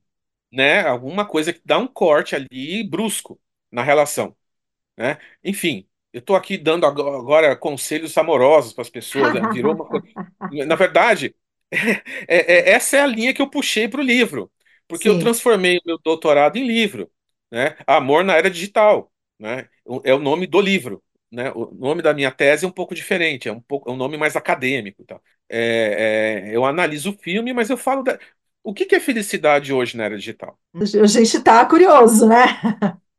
né? 0.50 0.80
Alguma 0.86 1.26
coisa 1.26 1.52
que 1.52 1.60
dá 1.64 1.78
um 1.78 1.86
corte 1.86 2.34
ali 2.34 2.82
brusco 2.88 3.40
na 3.70 3.82
relação, 3.82 4.36
né? 4.98 5.18
Enfim, 5.44 5.88
eu 6.12 6.22
tô 6.22 6.34
aqui 6.36 6.58
dando 6.58 6.86
ago- 6.86 7.08
agora 7.16 7.56
conselhos 7.56 8.16
amorosos 8.18 8.72
para 8.72 8.82
as 8.82 8.90
pessoas, 8.90 9.32
né? 9.32 9.46
Virou 9.50 9.74
uma. 9.74 9.86
Na 10.66 10.76
verdade, 10.76 11.34
é- 12.28 12.70
é- 12.70 12.70
essa 12.72 12.96
é 12.98 13.02
a 13.02 13.06
linha 13.06 13.34
que 13.34 13.42
eu 13.42 13.50
puxei 13.50 13.88
para 13.88 14.00
o 14.00 14.04
livro, 14.04 14.52
porque 14.92 15.08
eu 15.08 15.14
Sim. 15.14 15.20
transformei 15.20 15.78
o 15.78 15.82
meu 15.86 15.98
doutorado 15.98 16.56
em 16.56 16.66
livro, 16.66 17.10
né? 17.50 17.76
Amor 17.86 18.22
na 18.24 18.34
Era 18.34 18.50
Digital, 18.50 19.10
né? 19.38 19.68
É 20.04 20.14
o 20.14 20.18
nome 20.18 20.46
do 20.46 20.60
livro. 20.60 21.02
Né? 21.30 21.50
O 21.52 21.72
nome 21.74 22.02
da 22.02 22.12
minha 22.12 22.30
tese 22.30 22.66
é 22.66 22.68
um 22.68 22.72
pouco 22.72 22.94
diferente, 22.94 23.48
é 23.48 23.52
um 23.52 23.60
pouco, 23.60 23.88
é 23.88 23.92
um 23.92 23.96
nome 23.96 24.18
mais 24.18 24.36
acadêmico, 24.36 25.02
tal. 25.04 25.22
É, 25.48 26.44
é, 26.50 26.56
eu 26.56 26.64
analiso 26.66 27.10
o 27.10 27.18
filme, 27.18 27.52
mas 27.54 27.70
eu 27.70 27.76
falo 27.76 28.02
da... 28.02 28.18
o 28.62 28.74
que 28.74 28.84
que 28.84 28.94
é 28.94 29.00
felicidade 29.00 29.72
hoje 29.72 29.96
na 29.96 30.04
era 30.04 30.18
digital? 30.18 30.58
A 30.74 30.84
gente 31.06 31.36
está 31.38 31.64
curioso, 31.64 32.28
né? 32.28 32.60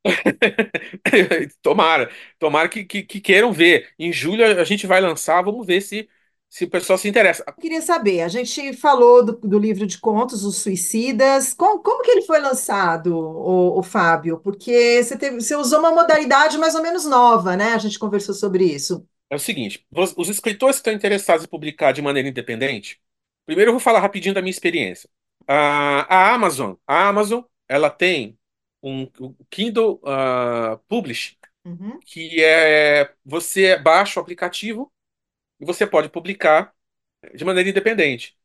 Tomara, 1.61 2.11
tomara 2.37 2.69
que, 2.69 2.83
que, 2.83 3.03
que 3.03 3.21
queiram 3.21 3.51
ver. 3.51 3.89
Em 3.97 4.11
julho 4.11 4.45
a 4.45 4.63
gente 4.63 4.85
vai 4.85 5.01
lançar, 5.01 5.41
vamos 5.41 5.65
ver 5.65 5.81
se, 5.81 6.07
se 6.53 6.65
o 6.65 6.69
pessoal 6.69 6.99
se 6.99 7.07
interessa. 7.09 7.43
Eu 7.47 7.53
queria 7.55 7.81
saber, 7.81 8.21
a 8.21 8.27
gente 8.27 8.73
falou 8.73 9.25
do, 9.25 9.31
do 9.33 9.57
livro 9.57 9.87
de 9.87 9.97
contos, 9.97 10.43
Os 10.43 10.57
Suicidas. 10.57 11.51
Como, 11.51 11.81
como 11.81 12.03
que 12.03 12.11
ele 12.11 12.21
foi 12.21 12.39
lançado, 12.39 13.17
o, 13.17 13.79
o 13.79 13.81
Fábio? 13.81 14.37
Porque 14.37 15.03
você 15.03 15.17
teve, 15.17 15.41
você 15.41 15.55
usou 15.55 15.79
uma 15.79 15.89
modalidade 15.89 16.59
mais 16.59 16.75
ou 16.75 16.83
menos 16.83 17.05
nova, 17.05 17.57
né? 17.57 17.73
A 17.73 17.79
gente 17.79 17.97
conversou 17.97 18.35
sobre 18.35 18.65
isso. 18.65 19.03
É 19.31 19.35
o 19.35 19.39
seguinte, 19.39 19.83
os, 19.91 20.13
os 20.15 20.29
escritores 20.29 20.75
que 20.75 20.81
estão 20.81 20.93
interessados 20.93 21.43
em 21.43 21.47
publicar 21.49 21.91
de 21.91 22.03
maneira 22.03 22.29
independente, 22.29 23.01
primeiro 23.47 23.69
eu 23.69 23.73
vou 23.73 23.79
falar 23.79 23.99
rapidinho 23.99 24.35
da 24.35 24.41
minha 24.41 24.51
experiência. 24.51 25.09
A, 25.47 26.01
a 26.15 26.33
Amazon, 26.35 26.75
a 26.85 27.07
Amazon, 27.07 27.41
ela 27.67 27.89
tem 27.89 28.37
um, 28.83 29.09
um 29.19 29.35
Kindle 29.49 29.99
ah, 30.05 30.79
Publish, 30.87 31.35
Uhum, 31.65 32.03
que 32.05 32.43
é 32.43 33.11
você 33.25 33.77
baixa 33.77 34.19
o 34.19 34.23
aplicativo 34.23 34.92
e 35.63 35.65
você 35.65 35.87
pode 35.87 36.09
publicar 36.09 36.73
de 37.35 37.45
maneira 37.45 37.69
independente. 37.69 38.37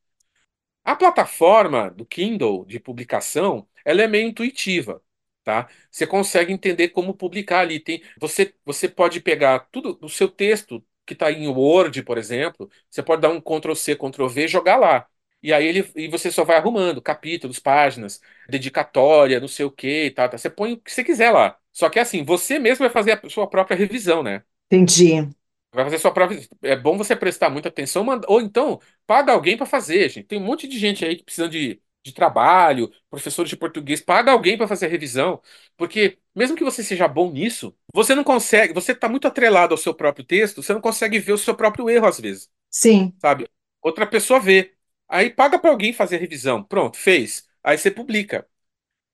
A 0.85 0.97
plataforma 0.97 1.91
do 1.91 2.07
Kindle 2.07 2.65
de 2.67 2.81
publicação, 2.81 3.69
ela 3.85 4.03
é 4.03 4.07
meio 4.09 4.29
intuitiva, 4.29 5.03
tá? 5.45 5.69
Você 5.91 6.07
consegue 6.07 6.53
entender 6.53 6.89
como 6.91 7.15
publicar 7.15 7.61
ali. 7.61 7.79
Tem, 7.81 8.03
você, 8.19 8.55
você 8.65 8.89
pode 8.89 9.21
pegar 9.21 9.61
tudo 9.71 9.99
o 10.03 10.09
seu 10.09 10.29
texto 10.29 10.85
que 11.07 11.13
está 11.15 11.31
em 11.33 11.49
Word, 11.49 12.03
por 12.03 12.19
exemplo, 12.19 12.71
você 12.91 13.03
pode 13.03 13.23
dar 13.23 13.31
um 13.31 13.41
Ctrl 13.41 13.75
C, 13.75 13.95
Ctrl 13.97 14.27
V 14.29 14.49
jogar 14.49 14.77
lá. 14.77 15.07
E 15.43 15.53
aí 15.53 15.67
ele, 15.67 15.91
e 15.95 16.09
você 16.09 16.31
só 16.33 16.45
vai 16.45 16.57
arrumando 16.57 17.01
capítulos, 17.01 17.59
páginas, 17.61 18.21
dedicatória, 18.49 19.39
não 19.41 19.49
sei 19.49 19.65
o 19.67 19.71
que 19.71 20.11
tal, 20.11 20.29
tá? 20.29 20.37
Você 20.39 20.51
põe 20.51 20.73
o 20.73 20.79
que 20.81 20.93
você 20.93 21.05
quiser 21.05 21.31
lá. 21.31 21.57
Só 21.73 21.89
que 21.89 21.99
assim, 21.99 22.25
você 22.25 22.59
mesmo 22.59 22.85
vai 22.85 22.91
fazer 22.93 23.21
a 23.25 23.31
sua 23.31 23.49
própria 23.49 23.77
revisão, 23.77 24.23
né? 24.23 24.43
entendi. 24.71 25.29
Vai 25.73 25.85
fazer 25.85 25.99
sua 25.99 26.13
própria. 26.13 26.41
É 26.63 26.75
bom 26.77 26.97
você 26.97 27.15
prestar 27.15 27.51
muita 27.51 27.69
atenção, 27.69 28.03
manda- 28.05 28.27
ou 28.31 28.41
então 28.41 28.81
paga 29.07 29.33
alguém 29.33 29.57
para 29.57 29.67
fazer, 29.67 30.09
gente. 30.09 30.27
Tem 30.27 30.39
um 30.41 30.45
monte 30.45 30.67
de 30.67 30.79
gente 30.79 31.05
aí 31.05 31.17
que 31.17 31.25
precisa 31.25 31.49
de, 31.49 31.81
de 32.03 32.13
trabalho, 32.13 32.91
professores 33.11 33.51
de 33.51 33.57
português, 33.57 34.01
paga 34.01 34.33
alguém 34.33 34.57
para 34.57 34.67
fazer 34.69 34.87
a 34.87 34.89
revisão, 34.89 35.43
porque 35.77 36.19
mesmo 36.35 36.57
que 36.57 36.65
você 36.65 36.83
seja 36.83 37.07
bom 37.07 37.31
nisso, 37.31 37.77
você 37.93 38.15
não 38.15 38.25
consegue, 38.25 38.73
você 38.73 38.93
está 38.93 39.09
muito 39.09 39.29
atrelado 39.29 39.75
ao 39.75 39.79
seu 39.79 39.95
próprio 39.95 40.25
texto, 40.25 40.63
você 40.63 40.73
não 40.73 40.81
consegue 40.81 41.19
ver 41.19 41.33
o 41.33 41.39
seu 41.39 41.55
próprio 41.55 41.91
erro 41.91 42.07
às 42.07 42.19
vezes, 42.19 42.51
Sim. 42.71 43.15
sabe? 43.19 43.49
Outra 43.83 44.07
pessoa 44.07 44.41
vê. 44.41 44.75
Aí 45.09 45.31
paga 45.31 45.59
para 45.59 45.71
alguém 45.71 45.93
fazer 45.93 46.17
a 46.17 46.19
revisão. 46.21 46.63
Pronto, 46.65 46.97
fez. 46.99 47.49
Aí 47.63 47.79
você 47.79 47.91
publica. 47.91 48.47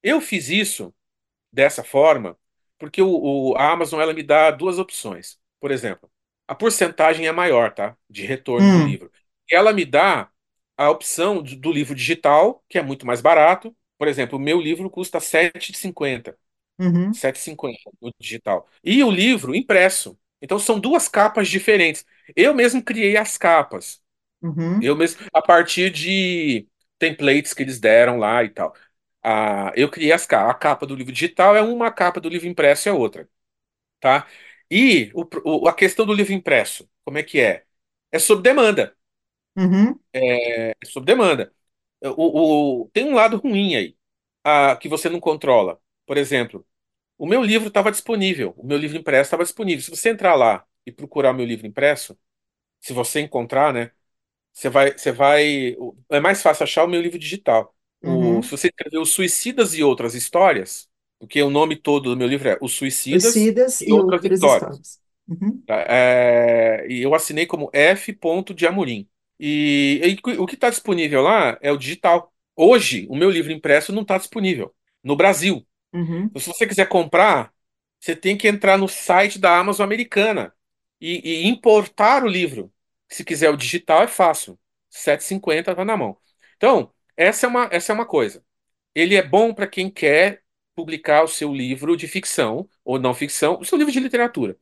Eu 0.02 0.20
fiz 0.20 0.48
isso 0.48 0.94
dessa 1.52 1.84
forma, 1.84 2.38
porque 2.78 3.02
o, 3.02 3.52
o- 3.52 3.56
a 3.56 3.72
Amazon 3.72 4.00
ela 4.00 4.14
me 4.14 4.22
dá 4.22 4.50
duas 4.52 4.78
opções. 4.78 5.38
Por 5.60 5.70
exemplo, 5.70 6.10
a 6.48 6.54
porcentagem 6.54 7.26
é 7.26 7.32
maior, 7.32 7.72
tá? 7.74 7.96
De 8.08 8.24
retorno 8.24 8.70
do 8.70 8.80
Hum, 8.80 8.82
livro. 8.82 9.10
Ela 9.50 9.72
me 9.72 9.84
dá 9.84 10.30
a 10.76 10.90
opção 10.90 11.42
do, 11.42 11.56
do 11.56 11.72
livro 11.72 11.94
digital, 11.94 12.64
que 12.68 12.78
é 12.78 12.82
muito 12.82 13.06
mais 13.06 13.20
barato. 13.20 13.76
Por 13.98 14.08
exemplo, 14.08 14.38
o 14.38 14.42
meu 14.42 14.60
livro 14.60 14.90
custa 14.90 15.18
R$ 15.18 15.24
7,50. 15.24 16.36
uhum, 16.78 17.22
7,50 17.22 17.90
no 18.02 18.12
digital. 18.18 18.68
E 18.84 19.02
o 19.04 19.10
livro 19.10 19.54
impresso. 19.54 20.18
Então 20.42 20.58
são 20.58 20.78
duas 20.80 21.08
capas 21.08 21.48
diferentes. 21.48 22.04
Eu 22.36 22.54
mesmo 22.54 22.82
criei 22.84 23.16
as 23.16 23.38
capas. 23.38 24.02
uhum, 24.42 24.80
Eu 24.80 24.96
mesmo, 24.96 25.20
a 25.32 25.40
partir 25.42 25.90
de 25.90 26.68
templates 26.98 27.54
que 27.54 27.62
eles 27.62 27.78
deram 27.80 28.18
lá 28.18 28.42
e 28.44 28.50
tal. 28.50 28.74
Ah, 29.22 29.72
eu 29.76 29.90
criei 29.90 30.12
as 30.12 30.26
capas. 30.26 30.50
A 30.50 30.54
capa 30.58 30.86
do 30.86 30.94
livro 30.96 31.12
digital 31.12 31.56
é 31.56 31.62
uma, 31.62 31.86
a 31.88 31.92
capa 31.92 32.20
do 32.20 32.28
livro 32.28 32.48
impresso 32.48 32.88
é 32.88 32.92
outra, 32.92 33.28
tá? 34.00 34.26
E 34.70 35.10
o, 35.14 35.24
o- 35.64 35.68
a 35.68 35.74
questão 35.74 36.06
do 36.06 36.14
livro 36.14 36.32
impresso, 36.32 36.88
como 37.04 37.18
é 37.18 37.22
que 37.22 37.40
é? 37.40 37.64
É 38.12 38.18
sob 38.18 38.42
demanda. 38.42 38.96
uhum, 39.56 40.00
É 40.82 40.86
sob 40.86 41.04
demanda. 41.06 41.52
O, 42.02 42.88
tem 42.92 43.04
um 43.06 43.14
lado 43.14 43.36
ruim 43.38 43.76
aí, 43.76 43.96
ah, 44.44 44.76
que 44.76 44.88
você 44.88 45.08
não 45.08 45.20
controla. 45.20 45.80
Por 46.06 46.16
exemplo, 46.18 46.66
o 47.18 47.26
meu 47.26 47.42
livro 47.42 47.68
estava 47.68 47.90
disponível, 47.92 48.54
o 48.58 48.66
meu 48.66 48.78
livro 48.78 48.98
impresso 48.98 49.28
estava 49.28 49.44
disponível. 49.44 49.84
Se 49.84 49.90
você 49.90 50.10
entrar 50.10 50.34
lá 50.36 50.66
e 50.86 50.92
procurar 50.92 51.32
o 51.32 51.34
meu 51.34 51.46
livro 51.46 51.66
impresso, 51.66 52.18
se 52.80 52.92
você 52.94 53.20
encontrar, 53.20 53.72
né? 53.74 53.92
Você 54.52 54.68
vai, 54.70 54.92
você 54.98 55.12
vai. 55.12 55.76
É 56.10 56.20
mais 56.20 56.42
fácil 56.42 56.64
achar 56.64 56.84
o 56.84 56.88
meu 56.88 57.00
livro 57.02 57.18
digital. 57.18 57.74
O, 58.02 58.42
se 58.42 58.50
uhum. 58.50 58.52
você 58.52 58.68
escrever 58.68 58.98
Os 59.00 59.10
Suicidas 59.12 59.74
e 59.74 59.82
Outras 59.84 60.14
Histórias, 60.14 60.88
porque 61.18 61.42
o 61.42 61.50
nome 61.50 61.76
todo 61.76 62.10
do 62.10 62.16
meu 62.16 62.26
livro 62.28 62.48
é 62.48 62.58
Os 62.60 62.72
Suicidas 62.74 63.32
Suicidas 63.32 63.80
e 63.80 63.88
e 63.88 63.92
Outras 63.92 64.20
outras 64.20 64.38
Histórias. 64.38 65.00
Uhum, 65.28 65.62
tá? 65.66 65.80
É, 65.88 66.86
e 66.88 67.02
eu 67.02 67.14
assinei 67.14 67.46
como 67.46 67.70
F. 67.72 68.16
de 68.54 68.66
Amorim. 68.66 69.08
E, 69.38 70.00
e 70.24 70.38
o 70.38 70.46
que 70.46 70.54
está 70.54 70.70
disponível 70.70 71.22
lá 71.22 71.58
é 71.60 71.72
o 71.72 71.76
digital. 71.76 72.32
Hoje, 72.56 73.06
o 73.10 73.16
meu 73.16 73.30
livro 73.30 73.52
impresso 73.52 73.92
não 73.92 74.02
está 74.02 74.18
disponível 74.18 74.74
no 75.02 75.16
Brasil. 75.16 75.66
uhum. 75.92 76.24
Então, 76.24 76.40
se 76.40 76.48
você 76.48 76.66
quiser 76.66 76.88
comprar, 76.88 77.52
você 78.00 78.14
tem 78.14 78.36
que 78.36 78.48
entrar 78.48 78.78
no 78.78 78.88
site 78.88 79.38
da 79.38 79.58
Amazon 79.58 79.84
americana 79.84 80.54
e, 81.00 81.44
e 81.44 81.46
importar 81.48 82.24
o 82.24 82.28
livro. 82.28 82.72
Se 83.08 83.24
quiser 83.24 83.50
o 83.50 83.56
digital, 83.56 84.02
é 84.02 84.08
fácil. 84.08 84.54
R$ 84.54 84.58
7,50 84.90 85.74
tá 85.74 85.84
na 85.84 85.96
mão. 85.96 86.18
Então, 86.56 86.92
essa 87.16 87.46
é 87.46 87.48
uma, 87.48 87.68
essa 87.72 87.92
é 87.92 87.94
uma 87.94 88.06
coisa. 88.06 88.44
Ele 88.94 89.16
é 89.16 89.22
bom 89.22 89.54
para 89.54 89.66
quem 89.66 89.90
quer 89.90 90.43
publicar 90.74 91.22
o 91.24 91.28
seu 91.28 91.52
livro 91.54 91.96
de 91.96 92.08
ficção 92.08 92.68
ou 92.84 92.98
não 92.98 93.14
ficção, 93.14 93.58
o 93.60 93.64
seu 93.64 93.78
livro 93.78 93.92
de 93.92 94.00
literatura, 94.00 94.56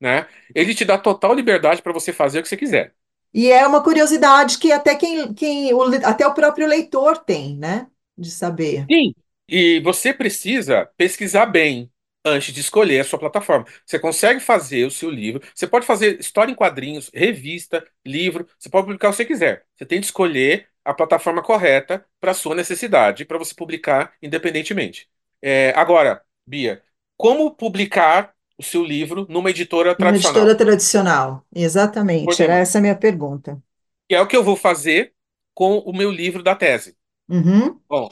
né? 0.00 0.28
Ele 0.54 0.74
te 0.74 0.84
dá 0.84 0.98
total 0.98 1.34
liberdade 1.34 1.82
para 1.82 1.92
você 1.92 2.12
fazer 2.12 2.40
o 2.40 2.42
que 2.42 2.48
você 2.48 2.56
quiser. 2.56 2.94
E 3.32 3.50
é 3.50 3.66
uma 3.66 3.82
curiosidade 3.82 4.58
que 4.58 4.72
até 4.72 4.94
quem, 4.96 5.32
quem 5.34 5.72
o, 5.74 5.82
até 6.04 6.26
o 6.26 6.34
próprio 6.34 6.66
leitor 6.66 7.18
tem, 7.18 7.56
né? 7.56 7.88
De 8.16 8.30
saber. 8.30 8.90
Sim. 8.90 9.14
E 9.48 9.80
você 9.80 10.12
precisa 10.12 10.86
pesquisar 10.96 11.46
bem 11.46 11.90
antes 12.24 12.52
de 12.52 12.60
escolher 12.60 13.00
a 13.00 13.04
sua 13.04 13.18
plataforma. 13.18 13.66
Você 13.86 13.98
consegue 13.98 14.40
fazer 14.40 14.84
o 14.86 14.90
seu 14.90 15.10
livro, 15.10 15.42
você 15.54 15.66
pode 15.66 15.86
fazer 15.86 16.18
história 16.20 16.52
em 16.52 16.54
quadrinhos, 16.54 17.10
revista, 17.14 17.86
livro, 18.04 18.46
você 18.58 18.68
pode 18.68 18.86
publicar 18.86 19.08
o 19.08 19.10
que 19.12 19.16
você 19.16 19.24
quiser. 19.24 19.64
Você 19.76 19.86
tem 19.86 20.00
de 20.00 20.06
escolher 20.06 20.68
a 20.84 20.92
plataforma 20.94 21.42
correta 21.42 22.04
para 22.20 22.32
a 22.32 22.34
sua 22.34 22.54
necessidade, 22.54 23.24
para 23.24 23.38
você 23.38 23.54
publicar 23.54 24.12
independentemente. 24.22 25.08
É, 25.42 25.70
agora, 25.76 26.22
Bia, 26.46 26.82
como 27.16 27.54
publicar 27.54 28.34
o 28.58 28.62
seu 28.62 28.84
livro 28.84 29.26
numa 29.28 29.50
editora 29.50 29.94
Uma 29.98 30.08
tradicional? 30.08 30.16
editora 30.16 30.56
tradicional, 30.56 31.44
exatamente. 31.54 32.42
Era 32.42 32.54
essa 32.56 32.78
a 32.78 32.80
minha 32.80 32.96
pergunta. 32.98 33.62
é 34.08 34.20
o 34.20 34.26
que 34.26 34.36
eu 34.36 34.44
vou 34.44 34.56
fazer 34.56 35.14
com 35.54 35.78
o 35.78 35.92
meu 35.96 36.10
livro 36.10 36.42
da 36.42 36.54
tese. 36.54 36.96
Uhum, 37.28 37.80
Bom, 37.88 38.08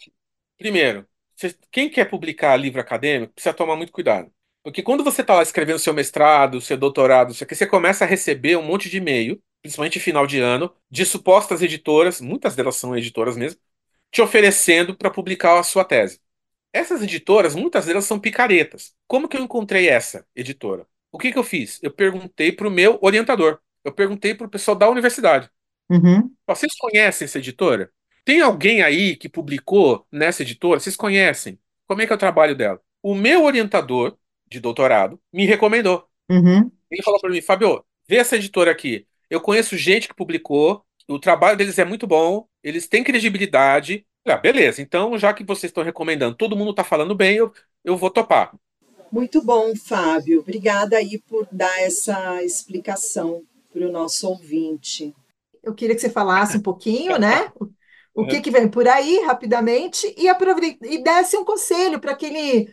primeiro, 0.59 1.09
quem 1.73 1.91
quer 1.91 2.07
publicar 2.11 2.57
livro 2.57 2.81
acadêmico 2.81 3.35
precisa 3.35 3.55
tomar 3.55 3.77
muito 3.77 3.93
cuidado. 3.93 4.33
Porque 4.65 4.83
quando 4.83 5.05
você 5.05 5.23
está 5.23 5.35
lá 5.37 5.43
escrevendo 5.43 5.79
seu 5.81 5.95
mestrado, 5.95 6.61
seu 6.61 6.77
doutorado, 6.79 7.33
isso 7.33 7.45
aqui, 7.45 7.55
você 7.57 7.67
começa 7.67 8.05
a 8.05 8.09
receber 8.09 8.57
um 8.59 8.63
monte 8.63 8.91
de 8.91 8.99
e-mail, 8.99 9.43
principalmente 9.63 10.01
final 10.01 10.27
de 10.27 10.41
ano, 10.41 10.75
de 10.91 11.07
supostas 11.07 11.63
editoras, 11.63 12.21
muitas 12.21 12.57
delas 12.57 12.77
são 12.77 12.97
editoras 12.97 13.37
mesmo, 13.37 13.61
te 14.13 14.23
oferecendo 14.23 14.97
para 14.97 15.11
publicar 15.11 15.59
a 15.59 15.65
sua 15.65 15.85
tese. 15.85 16.21
Essas 16.73 17.03
editoras, 17.03 17.55
muitas 17.55 17.87
delas 17.87 18.05
são 18.05 18.19
picaretas. 18.19 18.95
Como 19.07 19.29
que 19.29 19.37
eu 19.37 19.43
encontrei 19.43 19.89
essa 19.89 20.27
editora? 20.35 20.87
O 21.11 21.19
que 21.19 21.33
que 21.33 21.39
eu 21.39 21.45
fiz? 21.45 21.79
Eu 21.83 21.91
perguntei 21.91 22.53
para 22.53 22.69
o 22.69 22.71
meu 22.71 22.99
orientador. 23.01 23.59
Eu 23.83 23.93
perguntei 23.93 24.35
para 24.35 24.47
o 24.47 24.51
pessoal 24.51 24.77
da 24.77 24.89
universidade. 24.89 25.49
uhum. 25.89 26.31
Vocês 26.47 26.75
conhecem 26.77 27.25
essa 27.25 27.39
editora? 27.39 27.91
Tem 28.25 28.41
alguém 28.41 28.83
aí 28.83 29.17
que 29.17 29.29
publicou 29.29 30.07
nessa 30.11 30.43
editora? 30.43 30.81
Vocês 30.81 30.97
conhecem? 30.97 31.59
Como 31.87 32.03
é 32.03 32.07
que 32.07 32.13
é 32.13 32.17
o 32.17 32.19
trabalho 32.19 32.57
dela? 32.57 32.81
O 33.03 33.15
meu 33.15 33.45
orientador 33.45 34.17
de 34.49 34.61
doutorado 34.61 35.21
me 35.33 35.47
recomendou. 35.47 36.07
Uhum. 36.29 36.71
Ele 36.91 37.03
falou 37.03 37.21
para 37.21 37.31
mim, 37.31 37.41
Fabio, 37.41 37.85
vê 38.09 38.17
essa 38.17 38.37
editora 38.37 38.71
aqui. 38.71 39.07
Eu 39.31 39.41
conheço 39.41 39.77
gente 39.77 40.09
que 40.09 40.15
publicou, 40.15 40.85
o 41.09 41.19
trabalho 41.19 41.57
deles 41.57 41.79
é 41.79 41.85
muito 41.85 42.07
bom, 42.07 42.47
eles 42.63 42.89
têm 42.89 43.05
credibilidade. 43.05 44.05
Ah, 44.27 44.37
beleza, 44.37 44.83
então 44.83 45.17
já 45.17 45.33
que 45.33 45.45
vocês 45.45 45.71
estão 45.71 45.85
recomendando, 45.85 46.37
todo 46.37 46.57
mundo 46.57 46.71
está 46.71 46.83
falando 46.83 47.15
bem, 47.15 47.37
eu, 47.37 47.53
eu 47.85 47.97
vou 47.97 48.11
topar. 48.11 48.53
Muito 49.11 49.41
bom, 49.41 49.75
Fábio. 49.77 50.41
Obrigada 50.41 50.97
aí 50.97 51.19
por 51.29 51.47
dar 51.51 51.81
essa 51.81 52.43
explicação 52.43 53.43
para 53.73 53.87
o 53.87 53.93
nosso 53.93 54.29
ouvinte. 54.29 55.15
Eu 55.63 55.75
queria 55.75 55.95
que 55.95 56.01
você 56.01 56.11
falasse 56.11 56.57
um 56.57 56.63
pouquinho, 56.63 57.17
né? 57.19 57.53
O, 58.15 58.23
o 58.23 58.27
que 58.27 58.41
que 58.41 58.51
vem 58.51 58.69
por 58.69 58.89
aí, 58.89 59.21
rapidamente, 59.21 60.13
e, 60.17 60.27
e 60.83 61.03
desse 61.03 61.37
um 61.37 61.45
conselho 61.45 62.01
para 62.01 62.13
aquele, 62.13 62.69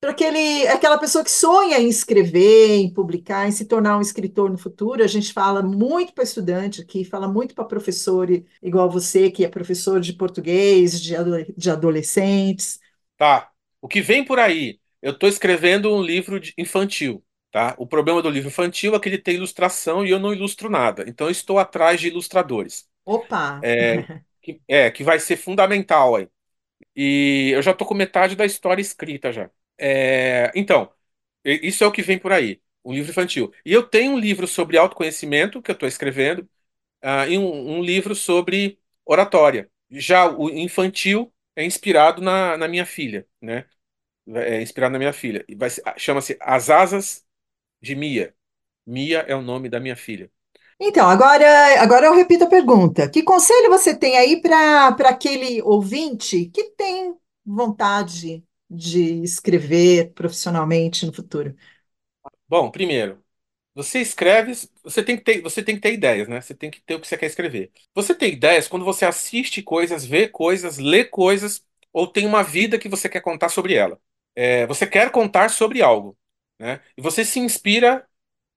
para 0.00 0.12
aquele, 0.12 0.66
aquela 0.68 0.96
pessoa 0.98 1.22
que 1.22 1.30
sonha 1.30 1.78
em 1.78 1.88
escrever, 1.88 2.78
em 2.78 2.92
publicar, 2.92 3.46
em 3.46 3.52
se 3.52 3.66
tornar 3.66 3.98
um 3.98 4.00
escritor 4.00 4.50
no 4.50 4.56
futuro. 4.58 5.04
A 5.04 5.06
gente 5.06 5.32
fala 5.32 5.62
muito 5.62 6.14
para 6.14 6.24
estudante 6.24 6.80
aqui, 6.80 7.04
fala 7.04 7.28
muito 7.28 7.54
para 7.54 7.64
professor 7.64 8.28
igual 8.62 8.90
você, 8.90 9.30
que 9.30 9.44
é 9.44 9.48
professor 9.48 10.00
de 10.00 10.14
português, 10.14 11.00
de, 11.00 11.14
ado- 11.16 11.44
de 11.56 11.70
adolescentes. 11.70 12.80
Tá. 13.16 13.50
O 13.80 13.88
que 13.88 14.00
vem 14.00 14.24
por 14.24 14.38
aí? 14.38 14.80
Eu 15.02 15.12
estou 15.12 15.28
escrevendo 15.28 15.94
um 15.94 16.02
livro 16.02 16.40
infantil, 16.58 17.24
tá? 17.50 17.74
O 17.78 17.86
problema 17.86 18.22
do 18.22 18.30
livro 18.30 18.48
infantil 18.48 18.94
é 18.94 19.00
que 19.00 19.08
ele 19.08 19.18
tem 19.18 19.34
ilustração 19.36 20.04
e 20.04 20.10
eu 20.10 20.18
não 20.18 20.32
ilustro 20.32 20.68
nada. 20.70 21.04
Então 21.08 21.26
eu 21.26 21.30
estou 21.30 21.58
atrás 21.58 22.00
de 22.00 22.08
ilustradores. 22.08 22.88
Opa! 23.04 23.68
Que, 24.42 24.62
é, 24.68 24.90
que 24.90 25.04
vai 25.04 25.18
ser 25.20 25.36
fundamental 25.36 26.16
aí. 26.16 26.28
E 26.96 27.50
eu 27.54 27.62
já 27.62 27.72
estou 27.72 27.86
com 27.86 27.94
metade 27.94 28.36
da 28.36 28.46
história 28.46 28.82
escrita 28.82 29.32
já. 29.32 29.50
É, 29.80 30.52
então, 30.54 30.92
isso 31.44 31.84
é 31.84 31.86
o 31.86 31.92
que 31.92 32.02
vem 32.02 32.18
por 32.18 32.32
aí, 32.32 32.62
um 32.84 32.92
livro 32.94 33.10
infantil. 33.10 33.52
E 33.64 33.72
eu 33.72 33.82
tenho 33.88 34.12
um 34.12 34.18
livro 34.18 34.46
sobre 34.48 34.78
autoconhecimento 34.78 35.62
que 35.62 35.70
eu 35.70 35.74
estou 35.74 35.88
escrevendo, 35.88 36.48
ah, 37.02 37.26
e 37.28 37.38
um, 37.38 37.78
um 37.78 37.82
livro 37.82 38.14
sobre 38.14 38.80
oratória. 39.06 39.70
Já 39.90 40.28
o 40.30 40.50
infantil 40.50 41.32
é 41.56 41.64
inspirado 41.64 42.22
na, 42.22 42.56
na 42.58 42.68
minha 42.68 42.86
filha, 42.86 43.26
né? 43.42 43.66
É 44.28 44.62
inspirado 44.62 44.92
na 44.92 44.98
minha 44.98 45.12
filha. 45.12 45.44
Ser- 45.70 45.82
Chama-se 45.98 46.36
As 46.40 46.70
Asas 46.70 47.26
de 47.82 47.94
Mia. 47.96 48.34
Mia 48.86 49.20
é 49.20 49.34
o 49.36 49.42
nome 49.42 49.68
da 49.70 49.80
minha 49.80 49.96
filha. 49.96 50.30
Então, 50.80 51.08
agora, 51.08 51.46
agora 51.82 52.06
eu 52.06 52.14
repito 52.14 52.44
a 52.44 52.48
pergunta. 52.48 53.08
Que 53.08 53.22
conselho 53.22 53.68
você 53.70 53.94
tem 53.96 54.16
aí 54.16 54.40
para 54.40 54.88
aquele 55.08 55.60
ouvinte 55.62 56.46
que 56.46 56.70
tem 56.70 57.14
vontade 57.44 58.44
de 58.70 59.22
escrever 59.22 60.12
profissionalmente 60.14 61.06
no 61.06 61.12
futuro? 61.12 61.54
Bom, 62.48 62.70
primeiro, 62.70 63.24
você 63.74 64.00
escreve, 64.00 64.52
você 64.84 65.02
tem 65.04 65.16
que 65.18 65.24
ter, 65.24 65.42
você 65.42 65.62
tem 65.62 65.76
que 65.76 65.80
ter 65.82 65.92
ideias, 65.94 66.28
né? 66.28 66.40
Você 66.40 66.54
tem 66.54 66.70
que 66.70 66.80
ter 66.82 66.94
o 66.96 67.00
que 67.00 67.06
você 67.08 67.18
quer 67.18 67.26
escrever. 67.26 67.72
Você 67.94 68.14
tem 68.14 68.32
ideias 68.32 68.68
quando 68.68 68.84
você 68.84 69.04
assiste 69.06 69.62
coisas, 69.62 70.04
vê 70.04 70.28
coisas, 70.28 70.78
lê 70.78 71.04
coisas, 71.04 71.64
ou 71.92 72.06
tem 72.08 72.26
uma 72.26 72.42
vida 72.44 72.78
que 72.78 72.88
você 72.88 73.08
quer 73.08 73.20
contar 73.22 73.48
sobre 73.50 73.74
ela. 73.74 74.00
É, 74.34 74.66
você 74.66 74.86
quer 74.86 75.10
contar 75.12 75.50
sobre 75.50 75.82
algo, 75.82 76.18
né? 76.58 76.80
E 76.96 77.02
você 77.02 77.24
se 77.24 77.40
inspira, 77.40 78.08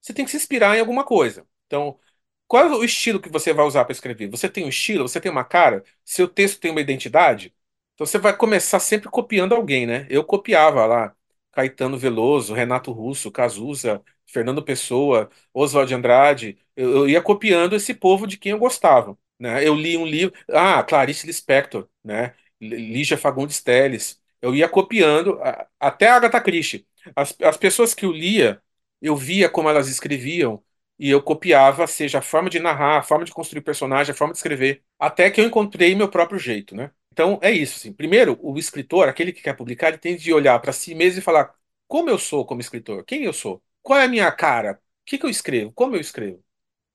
você 0.02 0.14
tem 0.14 0.26
que 0.26 0.32
se 0.32 0.38
inspirar 0.38 0.78
em 0.78 0.80
alguma 0.82 1.04
coisa. 1.06 1.48
Então, 1.68 2.00
qual 2.48 2.66
é 2.66 2.70
o 2.78 2.84
estilo 2.86 3.22
que 3.22 3.30
você 3.30 3.54
vai 3.54 3.66
usar 3.66 3.86
para 3.86 3.94
escrever? 3.94 4.30
Você 4.30 4.50
tem 4.50 4.66
um 4.66 4.70
estilo? 4.70 5.08
Você 5.08 5.22
tem 5.22 5.32
uma 5.32 5.44
cara? 5.46 5.84
Seu 6.06 6.28
texto 6.28 6.60
tem 6.62 6.72
uma 6.72 6.82
identidade? 6.82 7.54
Então 7.96 8.06
você 8.08 8.18
vai 8.18 8.36
começar 8.36 8.80
sempre 8.80 9.10
copiando 9.10 9.54
alguém, 9.56 9.86
né? 9.86 10.08
Eu 10.10 10.24
copiava 10.24 10.86
lá 10.86 11.16
Caetano 11.52 11.98
Veloso, 11.98 12.54
Renato 12.54 12.92
Russo, 12.92 13.32
Cazuza, 13.32 14.02
Fernando 14.26 14.64
Pessoa, 14.64 15.30
Oswald 15.54 15.88
de 15.90 15.94
Andrade. 15.96 16.58
Eu, 16.76 16.92
eu 16.98 17.10
ia 17.10 17.22
copiando 17.22 17.76
esse 17.76 17.94
povo 17.94 18.26
de 18.28 18.38
quem 18.38 18.52
eu 18.52 18.58
gostava, 18.60 19.18
né? 19.40 19.66
Eu 19.66 19.76
li 19.76 19.96
um 19.98 20.06
livro, 20.06 20.34
ah, 20.50 20.82
Clarice 20.84 21.28
Lispector, 21.28 21.88
né? 22.04 22.34
Lígia 22.60 23.18
Fagundes 23.18 23.62
Telles. 23.62 24.20
Eu 24.42 24.56
ia 24.56 24.68
copiando 24.68 25.40
até 25.80 26.10
Agatha 26.10 26.42
Christie. 26.42 26.88
As, 27.16 27.36
as 27.42 27.58
pessoas 27.58 27.94
que 27.94 28.06
eu 28.06 28.12
lia, 28.12 28.62
eu 29.02 29.16
via 29.16 29.50
como 29.50 29.70
elas 29.70 29.88
escreviam 29.88 30.64
e 30.98 31.10
eu 31.10 31.22
copiava, 31.22 31.86
seja 31.88 32.20
a 32.20 32.22
forma 32.22 32.50
de 32.50 32.60
narrar, 32.60 33.00
a 33.00 33.04
forma 33.04 33.26
de 33.26 33.32
construir 33.32 33.62
personagem, 33.62 34.12
a 34.12 34.16
forma 34.16 34.32
de 34.34 34.38
escrever, 34.40 34.84
até 35.00 35.30
que 35.30 35.42
eu 35.42 35.46
encontrei 35.46 35.96
meu 35.96 36.10
próprio 36.10 36.40
jeito, 36.40 36.76
né? 36.76 36.92
Então 37.14 37.40
é 37.44 37.52
isso, 37.52 37.78
assim. 37.78 37.94
Primeiro, 37.94 38.38
o 38.42 38.58
escritor, 38.58 39.08
aquele 39.08 39.32
que 39.32 39.42
quer 39.42 39.56
publicar, 39.56 39.90
ele 39.90 39.98
tem 40.00 40.16
de 40.18 40.34
olhar 40.34 40.60
para 40.60 40.74
si 40.74 40.96
mesmo 40.96 41.20
e 41.20 41.22
falar: 41.22 41.54
como 41.88 42.10
eu 42.10 42.18
sou 42.18 42.46
como 42.46 42.60
escritor? 42.62 43.06
Quem 43.06 43.24
eu 43.24 43.34
sou? 43.34 43.64
Qual 43.82 44.00
é 44.00 44.06
a 44.06 44.08
minha 44.08 44.32
cara? 44.32 44.74
O 44.74 45.06
que 45.06 45.18
que 45.18 45.26
eu 45.26 45.30
escrevo? 45.30 45.72
Como 45.74 45.96
eu 45.96 46.02
escrevo? 46.02 46.44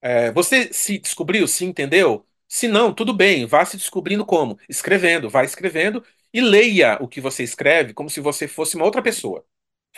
É, 0.01 0.31
você 0.33 0.73
se 0.73 0.99
descobriu, 0.99 1.49
se 1.49 1.65
entendeu? 1.65 2.27
Se 2.49 2.69
não, 2.69 2.95
tudo 2.95 3.13
bem, 3.15 3.47
vá 3.47 3.65
se 3.65 3.77
descobrindo 3.77 4.25
como? 4.27 4.59
Escrevendo, 4.69 5.29
vá 5.31 5.45
escrevendo 5.45 6.05
e 6.33 6.41
leia 6.41 6.99
o 7.03 7.09
que 7.09 7.21
você 7.21 7.43
escreve 7.45 7.95
como 7.95 8.11
se 8.11 8.21
você 8.21 8.49
fosse 8.49 8.77
uma 8.77 8.85
outra 8.87 9.03
pessoa. 9.03 9.45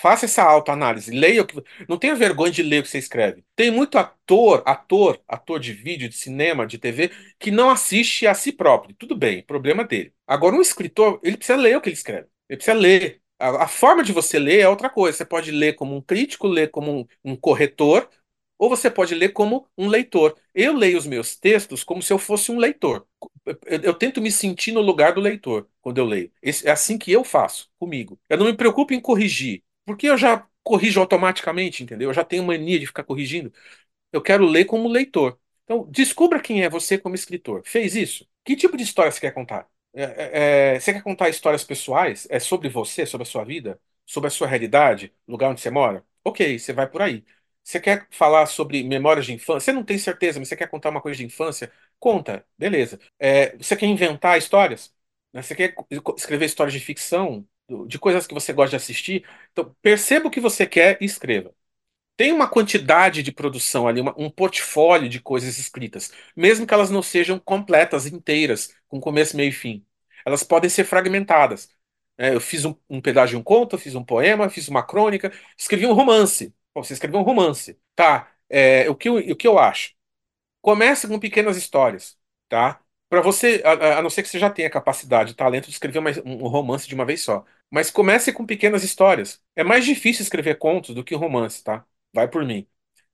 Faça 0.01 0.25
essa 0.25 0.43
autoanálise, 0.43 1.11
leia 1.11 1.43
o 1.43 1.47
que. 1.47 1.63
Não 1.89 1.99
tenha 1.99 2.15
vergonha 2.15 2.51
de 2.53 2.63
ler 2.63 2.81
o 2.81 2.83
que 2.83 2.89
você 2.89 2.99
escreve. 2.99 3.45
Tem 3.55 3.71
muito 3.71 3.99
ator, 3.99 4.63
ator, 4.65 5.21
ator 5.29 5.61
de 5.61 5.73
vídeo, 5.73 6.09
de 6.09 6.17
cinema, 6.17 6.67
de 6.67 6.79
TV, 6.79 7.11
que 7.39 7.51
não 7.51 7.69
assiste 7.71 8.27
a 8.27 8.35
si 8.35 8.53
próprio. 8.53 8.95
Tudo 8.97 9.17
bem, 9.17 9.43
problema 9.43 9.85
dele. 9.85 10.15
Agora, 10.27 10.57
um 10.57 10.61
escritor, 10.63 11.21
ele 11.23 11.37
precisa 11.37 11.59
ler 11.59 11.77
o 11.77 11.81
que 11.81 11.89
ele 11.91 11.95
escreve. 11.97 12.29
Ele 12.49 12.57
precisa 12.57 12.75
ler. 12.77 13.21
A, 13.39 13.65
a 13.65 13.69
forma 13.69 14.03
de 14.03 14.13
você 14.13 14.39
ler 14.39 14.61
é 14.61 14.69
outra 14.69 14.89
coisa. 14.89 15.19
Você 15.19 15.25
pode 15.25 15.51
ler 15.51 15.75
como 15.75 15.95
um 15.97 16.01
crítico, 16.01 16.47
ler 16.49 16.71
como 16.71 17.01
um, 17.01 17.07
um 17.33 17.37
corretor, 17.37 18.09
ou 18.59 18.69
você 18.69 18.91
pode 18.91 19.15
ler 19.15 19.31
como 19.31 19.67
um 19.77 19.89
leitor. 19.89 20.37
Eu 20.55 20.73
leio 20.75 20.99
os 20.99 21.07
meus 21.07 21.37
textos 21.37 21.83
como 21.85 22.03
se 22.03 22.13
eu 22.13 22.19
fosse 22.19 22.51
um 22.53 22.59
leitor. 22.59 23.07
Eu, 23.67 23.81
eu 23.83 23.95
tento 23.95 24.21
me 24.21 24.31
sentir 24.31 24.73
no 24.73 24.81
lugar 24.81 25.13
do 25.15 25.21
leitor 25.21 25.69
quando 25.81 25.99
eu 25.99 26.05
leio. 26.05 26.31
Esse- 26.43 26.67
é 26.69 26.71
assim 26.71 26.99
que 26.99 27.11
eu 27.13 27.25
faço 27.25 27.71
comigo. 27.79 28.19
Eu 28.29 28.39
não 28.39 28.47
me 28.47 28.55
preocupo 28.57 28.93
em 28.95 29.01
corrigir, 29.01 29.63
porque 29.85 30.07
eu 30.09 30.17
já 30.19 30.47
corrijo 30.63 31.01
automaticamente, 31.01 31.83
entendeu? 31.83 32.11
Eu 32.11 32.15
já 32.15 32.25
tenho 32.25 32.45
mania 32.45 32.79
de 32.79 32.87
ficar 32.87 33.05
corrigindo. 33.05 33.53
Eu 34.13 34.23
quero 34.23 34.45
ler 34.47 34.65
como 34.67 34.89
leitor. 34.89 35.39
Então, 35.65 35.87
descubra 35.91 36.41
quem 36.41 36.63
é 36.65 36.69
você 36.71 36.99
como 36.99 37.15
escritor. 37.15 37.63
Fez 37.65 37.95
isso? 37.95 38.27
Que 38.45 38.57
tipo 38.57 38.77
de 38.77 38.83
história 38.83 39.11
você 39.13 39.21
quer 39.21 39.33
contar? 39.33 39.69
É, 39.95 40.03
é, 40.05 40.75
é, 40.77 40.81
você 40.81 40.93
quer 40.93 41.03
contar 41.03 41.29
histórias 41.29 41.65
pessoais? 41.65 42.27
É 42.31 42.41
sobre 42.41 42.69
você, 42.69 43.07
sobre 43.07 43.27
a 43.27 43.31
sua 43.31 43.45
vida? 43.45 43.81
Sobre 44.07 44.29
a 44.29 44.31
sua 44.31 44.47
realidade? 44.49 45.15
Lugar 45.29 45.51
onde 45.51 45.61
você 45.61 45.71
mora? 45.71 46.05
Ok, 46.25 46.59
você 46.59 46.73
vai 46.73 46.89
por 46.89 47.03
aí. 47.03 47.25
Você 47.63 47.79
quer 47.81 48.07
falar 48.11 48.47
sobre 48.47 48.83
memórias 48.83 49.27
de 49.27 49.33
infância? 49.33 49.61
Você 49.61 49.73
não 49.73 49.85
tem 49.85 49.99
certeza, 49.99 50.39
mas 50.39 50.49
você 50.49 50.57
quer 50.57 50.67
contar 50.69 50.91
uma 50.91 51.01
coisa 51.01 51.19
de 51.19 51.25
infância? 51.25 51.73
Conta, 51.99 52.45
beleza. 52.59 52.99
É, 53.19 53.57
você 53.57 53.77
quer 53.77 53.87
inventar 53.87 54.39
histórias? 54.39 54.93
Né? 55.33 55.43
Você 55.43 55.55
quer 55.55 55.75
escrever 56.17 56.47
histórias 56.47 56.73
de 56.75 56.81
ficção, 56.81 57.47
de 57.87 57.99
coisas 57.99 58.27
que 58.27 58.35
você 58.35 58.53
gosta 58.53 58.71
de 58.71 58.77
assistir? 58.77 59.25
Então, 59.53 59.75
perceba 59.83 60.29
o 60.29 60.31
que 60.31 60.41
você 60.41 60.67
quer 60.67 60.99
e 61.01 61.05
escreva. 61.05 61.55
Tem 62.17 62.33
uma 62.33 62.49
quantidade 62.49 63.23
de 63.23 63.33
produção 63.33 63.89
ali, 63.89 64.01
uma, 64.01 64.15
um 64.19 64.31
portfólio 64.31 65.09
de 65.09 65.21
coisas 65.21 65.59
escritas, 65.59 66.13
mesmo 66.37 66.67
que 66.67 66.75
elas 66.75 66.91
não 66.91 67.03
sejam 67.03 67.39
completas, 67.39 68.07
inteiras, 68.07 68.75
com 68.89 69.01
começo, 69.01 69.37
meio 69.37 69.49
e 69.49 69.53
fim. 69.53 69.87
Elas 70.27 70.43
podem 70.43 70.69
ser 70.69 70.85
fragmentadas. 70.85 71.71
É, 72.19 72.35
eu 72.35 72.41
fiz 72.41 72.65
um, 72.67 72.75
um 72.91 73.01
pedaço 73.01 73.31
de 73.31 73.37
um 73.37 73.43
conto, 73.43 73.79
fiz 73.79 73.95
um 73.95 74.05
poema, 74.05 74.51
fiz 74.51 74.69
uma 74.69 74.83
crônica, 74.87 75.33
escrevi 75.57 75.87
um 75.87 75.95
romance. 75.95 76.55
Bom, 76.75 76.83
você 76.85 76.93
escreveu 76.93 77.21
um 77.21 77.23
romance. 77.23 77.79
Tá, 77.95 78.31
é, 78.49 78.89
o 78.91 78.95
que 78.95 79.09
eu, 79.09 79.17
o 79.17 79.37
que 79.37 79.49
eu 79.49 79.59
acho? 79.59 79.95
Comece 80.61 81.09
com 81.09 81.19
pequenas 81.19 81.57
histórias, 81.57 82.19
tá? 82.49 82.81
Para 83.11 83.23
você, 83.23 83.63
a, 83.67 83.99
a, 83.99 84.03
não 84.03 84.11
ser 84.11 84.23
que 84.25 84.31
você 84.31 84.39
já 84.41 84.51
tenha 84.51 84.71
capacidade, 84.71 85.35
talento 85.35 85.67
de 85.67 85.73
escrever 85.73 86.01
uma, 86.01 86.11
um 86.27 86.49
romance 86.49 86.89
de 86.89 86.95
uma 86.97 87.07
vez 87.07 87.23
só. 87.23 87.45
Mas 87.71 87.91
comece 87.91 88.33
com 88.33 88.47
pequenas 88.47 88.85
histórias. 88.85 89.43
É 89.57 89.65
mais 89.65 89.85
difícil 89.87 90.23
escrever 90.25 90.59
contos 90.59 90.95
do 90.95 91.05
que 91.05 91.15
romance, 91.17 91.63
tá? 91.65 91.87
Vai 92.15 92.29
por 92.29 92.45
mim. 92.47 92.69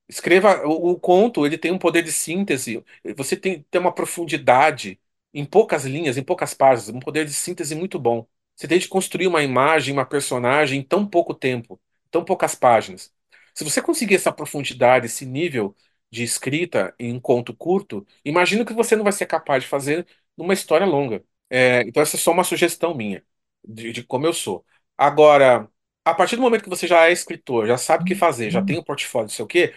Escreva 0.09 0.67
o, 0.67 0.93
o 0.93 1.01
conto, 1.01 1.47
ele 1.47 1.59
tem 1.59 1.73
um 1.73 1.79
poder 1.79 2.03
de 2.03 2.13
síntese. 2.13 2.85
Você 3.17 3.37
tem, 3.37 3.63
tem 3.71 3.81
uma 3.81 3.93
profundidade 3.95 5.01
em 5.35 5.45
poucas 5.47 5.85
linhas, 5.87 6.17
em 6.19 6.25
poucas 6.25 6.55
páginas, 6.55 6.91
um 6.97 7.01
poder 7.01 7.27
de 7.27 7.35
síntese 7.35 7.75
muito 7.75 7.99
bom. 7.99 8.27
Você 8.57 8.69
tem 8.69 8.79
de 8.79 8.89
construir 8.89 9.27
uma 9.29 9.43
imagem, 9.43 9.93
uma 9.95 10.07
personagem 10.07 10.81
em 10.81 10.85
tão 10.85 11.07
pouco 11.07 11.35
tempo, 11.35 11.81
tão 12.11 12.25
poucas 12.25 12.55
páginas. 12.55 13.13
Se 13.55 13.65
você 13.65 13.83
conseguir 13.83 14.17
essa 14.17 14.33
profundidade, 14.33 15.07
esse 15.07 15.27
nível 15.27 15.75
de 16.11 16.23
escrita 16.23 16.95
em 16.99 17.13
um 17.15 17.21
conto 17.21 17.55
curto, 17.55 18.07
imagino 18.25 18.65
que 18.65 18.73
você 18.73 18.97
não 18.97 19.05
vai 19.05 19.13
ser 19.13 19.27
capaz 19.27 19.63
de 19.65 19.69
fazer 19.69 20.07
numa 20.37 20.55
história 20.55 20.87
longa. 20.87 21.25
É, 21.51 21.83
então, 21.83 22.03
essa 22.03 22.17
é 22.17 22.19
só 22.19 22.33
uma 22.33 22.45
sugestão 22.45 22.95
minha, 22.95 23.25
de, 23.67 23.93
de 23.93 24.03
como 24.05 24.27
eu 24.27 24.33
sou. 24.33 24.65
Agora, 24.97 25.69
a 26.05 26.15
partir 26.15 26.37
do 26.37 26.43
momento 26.43 26.63
que 26.65 26.69
você 26.71 26.87
já 26.87 27.07
é 27.09 27.13
escritor, 27.13 27.67
já 27.67 27.77
sabe 27.79 28.03
o 28.05 28.07
que 28.07 28.15
fazer, 28.15 28.51
já 28.51 28.63
tem 28.63 28.79
um 28.79 28.83
portfólio, 28.83 29.27
não 29.29 29.35
sei 29.35 29.45
o 29.45 29.49
quê, 29.49 29.75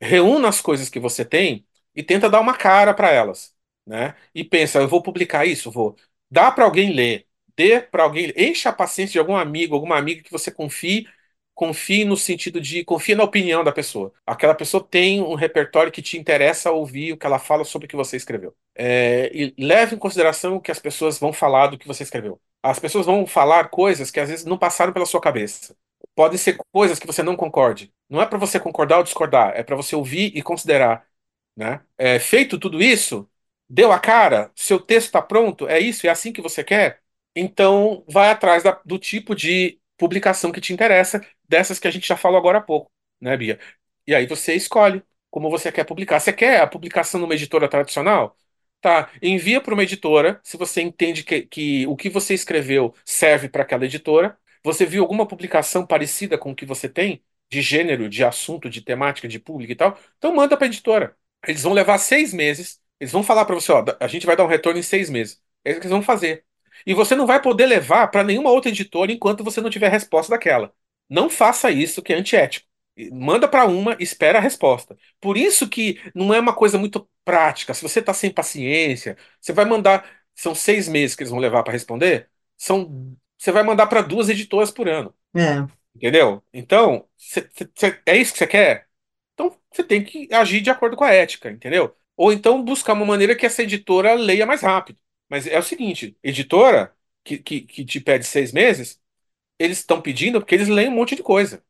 reúna 0.00 0.48
as 0.48 0.60
coisas 0.60 0.88
que 0.88 1.00
você 1.00 1.24
tem 1.24 1.66
e 1.94 2.02
tenta 2.02 2.28
dar 2.30 2.40
uma 2.40 2.56
cara 2.56 2.94
para 2.94 3.10
elas, 3.10 3.54
né? 3.86 4.14
E 4.34 4.44
pensa, 4.44 4.78
eu 4.80 4.88
vou 4.88 5.02
publicar 5.02 5.44
isso, 5.46 5.70
vou. 5.70 5.96
Dá 6.30 6.50
para 6.50 6.64
alguém 6.64 6.92
ler, 6.94 7.26
dê 7.56 7.80
para 7.80 8.04
alguém, 8.04 8.32
encha 8.36 8.70
a 8.70 8.72
paciência 8.72 9.12
de 9.12 9.18
algum 9.18 9.36
amigo, 9.36 9.74
alguma 9.74 9.96
amiga 9.98 10.22
que 10.22 10.30
você 10.30 10.50
confie 10.50 11.06
confie 11.60 12.06
no 12.06 12.16
sentido 12.16 12.58
de 12.58 12.82
confie 12.84 13.14
na 13.14 13.22
opinião 13.22 13.62
da 13.62 13.70
pessoa. 13.70 14.14
Aquela 14.26 14.54
pessoa 14.54 14.82
tem 14.82 15.20
um 15.20 15.34
repertório 15.34 15.92
que 15.92 16.00
te 16.00 16.16
interessa 16.16 16.70
ouvir 16.70 17.12
o 17.12 17.18
que 17.18 17.26
ela 17.26 17.38
fala 17.38 17.64
sobre 17.64 17.84
o 17.84 17.88
que 17.88 17.94
você 17.94 18.16
escreveu. 18.16 18.54
É, 18.74 19.30
e 19.34 19.54
leve 19.58 19.94
em 19.94 19.98
consideração 19.98 20.56
o 20.56 20.60
que 20.60 20.70
as 20.70 20.78
pessoas 20.78 21.18
vão 21.18 21.34
falar 21.34 21.66
do 21.66 21.76
que 21.76 21.86
você 21.86 22.02
escreveu. 22.02 22.40
As 22.62 22.78
pessoas 22.78 23.04
vão 23.04 23.26
falar 23.26 23.68
coisas 23.68 24.10
que 24.10 24.18
às 24.18 24.30
vezes 24.30 24.46
não 24.46 24.56
passaram 24.56 24.90
pela 24.90 25.04
sua 25.04 25.20
cabeça. 25.20 25.76
Podem 26.14 26.38
ser 26.38 26.56
coisas 26.72 26.98
que 26.98 27.06
você 27.06 27.22
não 27.22 27.36
concorde. 27.36 27.92
Não 28.08 28.22
é 28.22 28.26
para 28.26 28.38
você 28.38 28.58
concordar 28.58 28.96
ou 28.96 29.04
discordar, 29.04 29.52
é 29.54 29.62
para 29.62 29.76
você 29.76 29.94
ouvir 29.94 30.32
e 30.34 30.40
considerar. 30.40 31.06
Né? 31.54 31.82
É, 31.98 32.18
feito 32.18 32.58
tudo 32.58 32.80
isso, 32.80 33.28
deu 33.68 33.92
a 33.92 33.98
cara, 33.98 34.50
seu 34.56 34.80
texto 34.80 35.08
está 35.08 35.20
pronto, 35.20 35.68
é 35.68 35.78
isso, 35.78 36.06
é 36.06 36.10
assim 36.10 36.32
que 36.32 36.40
você 36.40 36.64
quer? 36.64 37.02
Então, 37.36 38.02
vai 38.08 38.30
atrás 38.30 38.62
da, 38.62 38.80
do 38.82 38.98
tipo 38.98 39.34
de 39.34 39.78
publicação 39.98 40.50
que 40.50 40.62
te 40.62 40.72
interessa, 40.72 41.20
dessas 41.50 41.78
que 41.78 41.88
a 41.88 41.90
gente 41.90 42.06
já 42.08 42.16
falou 42.16 42.38
agora 42.38 42.58
há 42.58 42.60
pouco, 42.62 42.90
né, 43.20 43.36
Bia? 43.36 43.58
E 44.06 44.14
aí 44.14 44.26
você 44.26 44.54
escolhe 44.54 45.02
como 45.30 45.50
você 45.50 45.70
quer 45.72 45.84
publicar. 45.84 46.20
Você 46.20 46.32
quer 46.32 46.60
a 46.60 46.66
publicação 46.66 47.20
numa 47.20 47.34
editora 47.34 47.68
tradicional? 47.68 48.36
Tá, 48.80 49.10
envia 49.22 49.60
para 49.60 49.74
uma 49.74 49.82
editora, 49.82 50.40
se 50.42 50.56
você 50.56 50.80
entende 50.80 51.22
que, 51.22 51.42
que 51.42 51.86
o 51.86 51.96
que 51.96 52.08
você 52.08 52.32
escreveu 52.34 52.94
serve 53.04 53.48
para 53.48 53.62
aquela 53.62 53.84
editora. 53.84 54.38
Você 54.64 54.86
viu 54.86 55.02
alguma 55.02 55.26
publicação 55.26 55.86
parecida 55.86 56.38
com 56.38 56.50
o 56.52 56.54
que 56.54 56.66
você 56.66 56.88
tem, 56.88 57.22
de 57.50 57.62
gênero, 57.62 58.08
de 58.08 58.24
assunto, 58.24 58.68
de 58.70 58.80
temática, 58.82 59.26
de 59.28 59.38
público 59.38 59.72
e 59.72 59.76
tal? 59.76 59.98
Então 60.18 60.34
manda 60.34 60.56
para 60.56 60.66
a 60.66 60.68
editora. 60.68 61.16
Eles 61.46 61.62
vão 61.62 61.72
levar 61.72 61.98
seis 61.98 62.32
meses. 62.32 62.80
Eles 62.98 63.12
vão 63.12 63.22
falar 63.22 63.44
para 63.46 63.54
você, 63.54 63.72
ó, 63.72 63.84
a 63.98 64.06
gente 64.06 64.26
vai 64.26 64.36
dar 64.36 64.44
um 64.44 64.46
retorno 64.48 64.78
em 64.78 64.82
seis 64.82 65.08
meses. 65.10 65.42
É 65.64 65.70
isso 65.70 65.80
que 65.80 65.86
eles 65.86 65.92
vão 65.92 66.02
fazer. 66.02 66.44
E 66.86 66.94
você 66.94 67.14
não 67.14 67.26
vai 67.26 67.40
poder 67.40 67.66
levar 67.66 68.08
para 68.08 68.22
nenhuma 68.24 68.50
outra 68.50 68.70
editora 68.70 69.12
enquanto 69.12 69.44
você 69.44 69.60
não 69.60 69.70
tiver 69.70 69.88
resposta 69.90 70.30
daquela. 70.30 70.72
Não 71.10 71.28
faça 71.28 71.70
isso, 71.70 72.02
que 72.02 72.12
é 72.12 72.16
antiético. 72.16 72.66
Manda 73.12 73.48
para 73.48 73.66
uma, 73.66 73.96
espera 73.98 74.38
a 74.38 74.42
resposta. 74.42 74.96
Por 75.20 75.36
isso 75.36 75.68
que 75.68 76.00
não 76.14 76.32
é 76.32 76.40
uma 76.40 76.54
coisa 76.54 76.78
muito 76.78 77.08
prática. 77.24 77.74
Se 77.74 77.82
você 77.82 78.00
está 78.00 78.14
sem 78.14 78.30
paciência, 78.32 79.16
você 79.40 79.52
vai 79.52 79.64
mandar. 79.64 80.08
São 80.34 80.54
seis 80.54 80.88
meses 80.88 81.16
que 81.16 81.22
eles 81.22 81.30
vão 81.30 81.40
levar 81.40 81.62
para 81.62 81.72
responder. 81.72 82.30
São, 82.56 83.16
você 83.36 83.50
vai 83.52 83.62
mandar 83.62 83.86
para 83.88 84.02
duas 84.02 84.28
editoras 84.28 84.70
por 84.70 84.88
ano. 84.88 85.14
É. 85.34 85.66
Entendeu? 85.94 86.42
Então, 86.52 87.08
cê, 87.16 87.48
cê, 87.74 88.00
é 88.06 88.16
isso 88.16 88.32
que 88.32 88.38
você 88.38 88.46
quer? 88.46 88.88
Então, 89.34 89.56
você 89.72 89.82
tem 89.82 90.04
que 90.04 90.28
agir 90.32 90.60
de 90.60 90.70
acordo 90.70 90.96
com 90.96 91.04
a 91.04 91.12
ética, 91.12 91.50
entendeu? 91.50 91.94
Ou 92.16 92.32
então 92.32 92.62
buscar 92.62 92.92
uma 92.92 93.06
maneira 93.06 93.34
que 93.34 93.46
essa 93.46 93.62
editora 93.62 94.14
leia 94.14 94.46
mais 94.46 94.62
rápido. 94.62 94.98
Mas 95.28 95.46
é 95.46 95.58
o 95.58 95.62
seguinte, 95.62 96.16
editora 96.22 96.94
que, 97.24 97.38
que, 97.38 97.60
que 97.62 97.84
te 97.84 98.00
pede 98.00 98.24
seis 98.24 98.52
meses, 98.52 99.00
eles 99.60 99.78
estão 99.78 100.00
pedindo 100.00 100.40
porque 100.40 100.54
eles 100.54 100.68
leem 100.68 100.88
um 100.88 100.92
monte 100.96 101.14
de 101.14 101.22
coisa. 101.22 101.62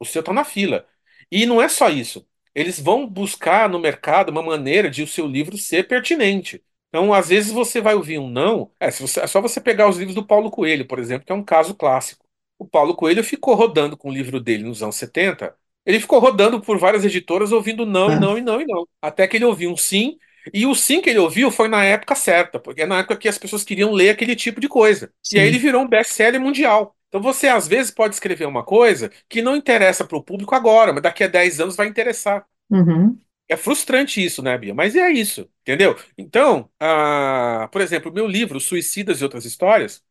O 0.00 0.04
seu 0.04 0.20
está 0.20 0.32
na 0.32 0.44
fila. 0.44 0.86
E 1.30 1.46
não 1.46 1.60
é 1.60 1.68
só 1.68 1.88
isso. 1.90 2.26
Eles 2.54 2.78
vão 2.80 3.06
buscar 3.06 3.68
no 3.68 3.78
mercado 3.80 4.30
uma 4.30 4.42
maneira 4.42 4.90
de 4.90 5.02
o 5.02 5.06
seu 5.06 5.26
livro 5.26 5.58
ser 5.58 5.88
pertinente. 5.88 6.62
Então, 6.88 7.12
às 7.12 7.28
vezes 7.28 7.50
você 7.52 7.80
vai 7.80 7.94
ouvir 7.94 8.18
um 8.18 8.28
não. 8.28 8.70
É, 8.78 8.90
você, 8.90 9.20
é 9.20 9.26
só 9.26 9.40
você 9.40 9.60
pegar 9.60 9.88
os 9.88 9.96
livros 9.96 10.14
do 10.14 10.24
Paulo 10.24 10.50
Coelho, 10.50 10.86
por 10.86 10.98
exemplo, 10.98 11.26
que 11.26 11.32
é 11.32 11.34
um 11.34 11.44
caso 11.44 11.74
clássico. 11.74 12.24
O 12.58 12.66
Paulo 12.66 12.94
Coelho 12.94 13.24
ficou 13.24 13.54
rodando 13.54 13.96
com 13.96 14.08
o 14.10 14.12
livro 14.12 14.38
dele 14.38 14.64
nos 14.64 14.82
anos 14.82 14.96
70. 14.96 15.54
Ele 15.84 15.98
ficou 15.98 16.20
rodando 16.20 16.60
por 16.60 16.78
várias 16.78 17.04
editoras 17.04 17.50
ouvindo 17.50 17.84
não, 17.84 18.12
e 18.12 18.20
não, 18.20 18.38
e 18.38 18.40
não, 18.40 18.60
e 18.60 18.66
não. 18.66 18.86
Até 19.00 19.26
que 19.26 19.36
ele 19.36 19.44
ouviu 19.44 19.72
um 19.72 19.76
sim 19.76 20.16
e 20.52 20.66
o 20.66 20.74
sim 20.74 21.00
que 21.00 21.10
ele 21.10 21.18
ouviu 21.18 21.50
foi 21.50 21.68
na 21.68 21.84
época 21.84 22.14
certa, 22.14 22.58
porque 22.58 22.82
é 22.82 22.86
na 22.86 22.98
época 22.98 23.16
que 23.16 23.28
as 23.28 23.38
pessoas 23.38 23.64
queriam 23.64 23.92
ler 23.92 24.10
aquele 24.10 24.34
tipo 24.34 24.60
de 24.60 24.68
coisa. 24.68 25.12
Sim. 25.22 25.36
E 25.36 25.40
aí 25.40 25.48
ele 25.48 25.58
virou 25.58 25.82
um 25.82 25.88
best-seller 25.88 26.40
mundial. 26.40 26.96
Então 27.12 27.20
você 27.20 27.46
às 27.46 27.68
vezes 27.68 27.90
pode 27.90 28.14
escrever 28.14 28.46
uma 28.46 28.64
coisa 28.64 29.10
que 29.28 29.42
não 29.42 29.54
interessa 29.54 30.02
para 30.02 30.16
o 30.16 30.22
público 30.24 30.54
agora, 30.54 30.94
mas 30.94 31.02
daqui 31.02 31.22
a 31.22 31.28
10 31.28 31.60
anos 31.60 31.76
vai 31.76 31.86
interessar. 31.86 32.46
Uhum. 32.70 33.18
É 33.46 33.54
frustrante 33.54 34.24
isso, 34.24 34.42
né, 34.42 34.56
Bia? 34.56 34.74
Mas 34.74 34.96
é 34.96 35.10
isso, 35.10 35.46
entendeu? 35.60 35.94
Então, 36.16 36.70
ah, 36.80 37.68
por 37.70 37.82
exemplo, 37.82 38.10
o 38.10 38.14
meu 38.14 38.26
livro, 38.26 38.58
Suicidas 38.58 39.20
e 39.20 39.24
Outras 39.24 39.44
Histórias, 39.44 40.02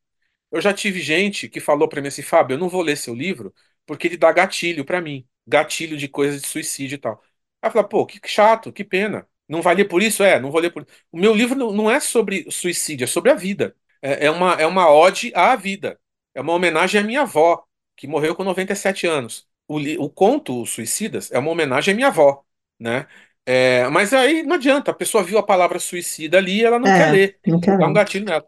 eu 0.51 0.61
já 0.61 0.73
tive 0.73 0.99
gente 1.01 1.49
que 1.49 1.59
falou 1.59 1.89
para 1.89 2.01
mim 2.01 2.09
assim, 2.09 2.21
Fábio, 2.21 2.55
eu 2.55 2.59
não 2.59 2.69
vou 2.69 2.83
ler 2.83 2.97
seu 2.97 3.15
livro 3.15 3.53
porque 3.85 4.07
ele 4.07 4.17
dá 4.17 4.31
gatilho 4.31 4.85
para 4.85 5.01
mim, 5.01 5.27
gatilho 5.47 5.97
de 5.97 6.07
coisas 6.07 6.41
de 6.41 6.47
suicídio 6.47 6.95
e 6.95 6.99
tal. 6.99 7.21
Aí 7.61 7.69
eu 7.69 7.71
falei, 7.71 7.87
pô, 7.87 8.05
que 8.05 8.19
chato, 8.27 8.71
que 8.71 8.83
pena. 8.83 9.27
Não 9.47 9.61
vai 9.61 9.75
ler 9.75 9.85
por 9.85 10.03
isso? 10.03 10.23
É, 10.23 10.39
não 10.39 10.51
vou 10.51 10.61
ler 10.61 10.71
por 10.71 10.85
O 11.11 11.17
meu 11.17 11.33
livro 11.33 11.55
não 11.73 11.89
é 11.89 11.99
sobre 11.99 12.49
suicídio, 12.51 13.05
é 13.05 13.07
sobre 13.07 13.31
a 13.31 13.35
vida. 13.35 13.75
É, 14.01 14.27
é 14.27 14.31
uma, 14.31 14.53
é 14.53 14.67
uma 14.67 14.91
ode 14.91 15.31
à 15.35 15.55
vida. 15.55 15.99
É 16.33 16.41
uma 16.41 16.53
homenagem 16.53 16.99
à 17.01 17.03
minha 17.03 17.21
avó, 17.21 17.63
que 17.95 18.07
morreu 18.07 18.35
com 18.35 18.43
97 18.43 19.07
anos. 19.07 19.47
O, 19.67 19.77
o 20.03 20.09
conto 20.09 20.61
Os 20.61 20.71
Suicidas 20.71 21.31
é 21.31 21.39
uma 21.39 21.51
homenagem 21.51 21.93
à 21.93 21.95
minha 21.95 22.07
avó, 22.07 22.43
né? 22.79 23.07
É, 23.45 23.87
mas 23.89 24.13
aí 24.13 24.43
não 24.43 24.55
adianta, 24.55 24.91
a 24.91 24.93
pessoa 24.93 25.23
viu 25.23 25.37
a 25.37 25.43
palavra 25.43 25.79
suicida 25.79 26.37
ali 26.37 26.59
e 26.61 26.63
ela 26.65 26.79
não 26.79 26.91
É, 26.91 26.91
quer 26.91 27.07
ler. 27.07 27.39
não 27.45 27.59
quero. 27.59 27.79
Dá 27.79 27.87
um 27.87 27.93
gatilho 27.93 28.25
nela. 28.25 28.45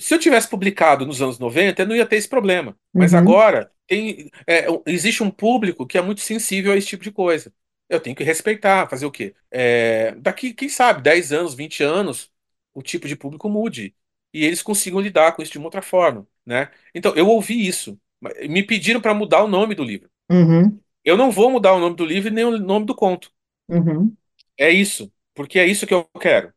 Se 0.00 0.14
eu 0.14 0.18
tivesse 0.18 0.48
publicado 0.48 1.06
nos 1.06 1.22
anos 1.22 1.38
90, 1.38 1.82
eu 1.82 1.86
não 1.86 1.96
ia 1.96 2.06
ter 2.06 2.16
esse 2.16 2.28
problema. 2.28 2.76
Mas 2.96 3.14
Uhum. 3.14 3.14
agora 3.14 3.72
tem, 3.86 4.30
é, 4.46 4.66
existe 4.86 5.22
um 5.22 5.30
público 5.30 5.86
que 5.86 5.96
é 5.96 6.02
muito 6.02 6.20
sensível 6.20 6.72
a 6.72 6.76
esse 6.76 6.86
tipo 6.88 7.02
de 7.04 7.10
coisa. 7.12 7.52
Eu 7.88 7.98
tenho 8.00 8.14
que 8.16 8.22
respeitar, 8.24 8.88
fazer 8.88 9.06
o 9.06 9.10
quê? 9.10 9.34
É, 9.50 10.12
daqui, 10.16 10.52
quem 10.54 10.68
sabe, 10.68 11.02
10 11.02 11.32
anos, 11.32 11.54
20 11.54 11.82
anos, 11.82 12.30
o 12.74 12.82
tipo 12.82 13.08
de 13.08 13.16
público 13.16 13.48
mude. 13.48 13.94
E 14.32 14.44
eles 14.44 14.62
consigam 14.62 15.00
lidar 15.00 15.32
com 15.34 15.42
isso 15.42 15.52
de 15.52 15.58
uma 15.58 15.66
outra 15.66 15.82
forma, 15.82 16.26
né? 16.46 16.70
Então, 16.94 17.14
eu 17.16 17.28
ouvi 17.28 17.66
isso. 17.66 18.00
Me 18.48 18.62
pediram 18.64 19.00
para 19.00 19.14
mudar 19.14 19.42
o 19.44 19.48
nome 19.48 19.74
do 19.74 19.84
livro. 19.84 20.10
Uhum. 20.30 20.80
Eu 21.04 21.16
não 21.16 21.30
vou 21.30 21.50
mudar 21.50 21.74
o 21.74 21.80
nome 21.80 21.96
do 21.96 22.04
livro 22.04 22.28
e 22.30 22.32
nem 22.32 22.44
o 22.44 22.58
nome 22.58 22.86
do 22.86 22.94
conto. 22.94 23.32
Uhum. 23.68 24.16
É 24.58 24.70
isso, 24.70 25.12
porque 25.34 25.58
é 25.58 25.66
isso 25.66 25.86
que 25.86 25.94
eu 25.94 26.04
quero. 26.20 26.52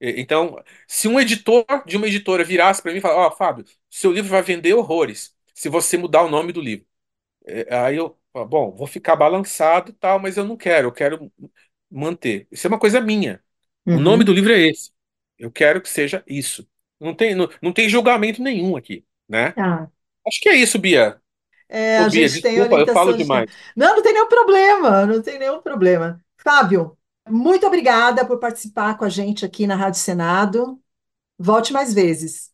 Então, 0.00 0.62
se 0.88 1.08
um 1.08 1.20
editor 1.20 1.64
de 1.86 1.96
uma 1.96 2.06
editora 2.08 2.44
virasse 2.44 2.82
para 2.82 2.92
mim 2.92 2.98
e 2.98 3.00
falar, 3.02 3.28
ó, 3.28 3.30
Fábio, 3.30 3.64
seu 3.90 4.12
livro 4.12 4.30
vai 4.30 4.42
vender 4.42 4.74
horrores 4.74 5.34
se 5.54 5.68
você 5.68 5.96
mudar 5.98 6.22
o 6.24 6.30
nome 6.30 6.52
do 6.52 6.60
livro. 6.60 6.86
É, 7.46 7.76
Aí 7.76 7.96
eu, 7.96 8.18
bom, 8.48 8.72
vou 8.74 8.86
ficar 8.86 9.16
balançado 9.16 9.90
e 9.92 9.94
tal, 9.94 10.20
mas 10.20 10.36
eu 10.36 10.44
não 10.44 10.56
quero, 10.56 10.88
eu 10.88 10.92
quero 10.92 11.32
manter. 11.90 12.48
Isso 12.52 12.66
é 12.66 12.70
uma 12.70 12.80
coisa 12.80 13.00
minha. 13.00 13.42
O 13.92 14.00
nome 14.00 14.24
Uhum. 14.24 14.24
do 14.24 14.32
livro 14.34 14.52
é 14.52 14.60
esse. 14.68 14.92
Eu 15.38 15.52
quero 15.52 15.82
que 15.82 15.88
seja 15.88 16.24
isso. 16.26 16.68
Não 17.04 17.14
tem, 17.14 17.34
não, 17.34 17.48
não 17.62 17.72
tem 17.72 17.88
julgamento 17.88 18.42
nenhum 18.42 18.76
aqui, 18.76 19.04
né? 19.28 19.56
Ah, 19.56 19.88
Acho 20.26 20.40
que 20.40 20.48
é 20.50 20.56
isso, 20.56 20.78
Bia. 20.78 21.20
é, 21.68 21.98
Ô, 21.98 22.04
a 22.04 22.08
Bia, 22.08 22.28
gente 22.28 22.40
tem 22.40 22.60
desculpa, 22.60 22.76
eu 22.78 22.88
falo 22.88 23.12
orientação 23.12 23.16
de. 23.18 23.24
demais. 23.24 23.50
Não, 23.76 23.96
não 23.96 24.02
tem 24.02 24.12
nenhum 24.12 24.28
problema, 24.28 25.06
não 25.06 25.22
tem 25.22 25.38
nenhum 25.38 25.60
problema. 25.62 26.22
Fábio, 26.38 26.96
Muito 27.28 27.66
obrigada 27.66 28.26
por 28.26 28.38
participar 28.38 28.96
com 28.98 29.04
a 29.04 29.08
gente 29.08 29.44
aqui 29.44 29.66
na 29.66 29.76
Rádio 29.76 30.00
Senado. 30.00 30.80
Volte 31.38 31.72
mais 31.72 31.94
vezes. 31.94 32.52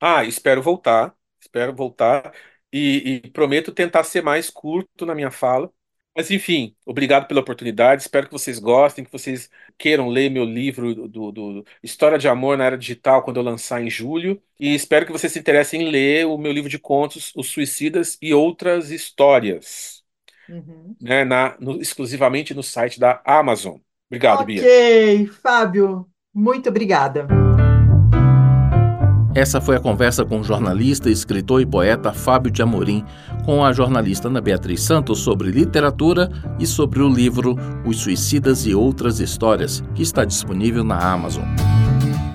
Ah, 0.00 0.24
espero 0.24 0.62
voltar. 0.62 1.14
Espero 1.40 1.74
voltar. 1.74 2.34
E, 2.72 3.20
e 3.24 3.30
prometo 3.30 3.72
tentar 3.72 4.04
ser 4.04 4.22
mais 4.22 4.50
curto 4.50 5.06
na 5.06 5.14
minha 5.14 5.30
fala. 5.30 5.72
Mas 6.16 6.30
enfim, 6.30 6.76
obrigado 6.86 7.26
pela 7.26 7.40
oportunidade. 7.40 8.02
Espero 8.02 8.26
que 8.26 8.32
vocês 8.32 8.60
gostem, 8.60 9.04
que 9.04 9.10
vocês 9.10 9.50
queiram 9.76 10.08
ler 10.08 10.30
meu 10.30 10.44
livro 10.44 10.94
do, 10.94 11.08
do- 11.08 11.32
do 11.32 11.66
História 11.82 12.16
de 12.16 12.28
Amor 12.28 12.56
na 12.56 12.64
Era 12.66 12.78
Digital 12.78 13.22
quando 13.22 13.38
eu 13.38 13.42
lançar 13.42 13.82
em 13.82 13.90
julho. 13.90 14.40
E 14.58 14.74
espero 14.74 15.04
que 15.06 15.12
vocês 15.12 15.32
se 15.32 15.38
interessem 15.40 15.82
em 15.82 15.90
ler 15.90 16.26
o 16.26 16.38
meu 16.38 16.52
livro 16.52 16.70
de 16.70 16.78
contos, 16.78 17.32
Os 17.34 17.48
Suicidas 17.48 18.16
e 18.22 18.32
Outras 18.32 18.90
Histórias, 18.92 20.02
Uhum. 20.48 20.94
né, 21.00 21.24
na, 21.24 21.56
no- 21.58 21.80
exclusivamente 21.80 22.54
no 22.54 22.62
site 22.62 23.00
da 23.00 23.20
Amazon. 23.24 23.78
Obrigado, 24.08 24.44
Bia. 24.44 24.60
Ok, 24.60 25.26
Fábio, 25.42 26.06
muito 26.32 26.68
obrigada. 26.68 27.26
Essa 29.34 29.60
foi 29.60 29.74
a 29.76 29.80
conversa 29.80 30.24
com 30.24 30.38
o 30.38 30.44
jornalista, 30.44 31.10
escritor 31.10 31.60
e 31.60 31.66
poeta 31.66 32.12
Fábio 32.12 32.52
de 32.52 32.62
Amorim, 32.62 33.04
com 33.44 33.64
a 33.64 33.72
jornalista 33.72 34.28
Ana 34.28 34.40
Beatriz 34.40 34.82
Santos 34.82 35.20
sobre 35.20 35.50
literatura 35.50 36.30
e 36.58 36.66
sobre 36.66 37.00
o 37.00 37.08
livro 37.08 37.56
Os 37.84 37.98
Suicidas 37.98 38.66
e 38.66 38.74
Outras 38.74 39.20
Histórias, 39.20 39.82
que 39.94 40.02
está 40.02 40.24
disponível 40.24 40.82
na 40.82 40.98
Amazon. 40.98 41.44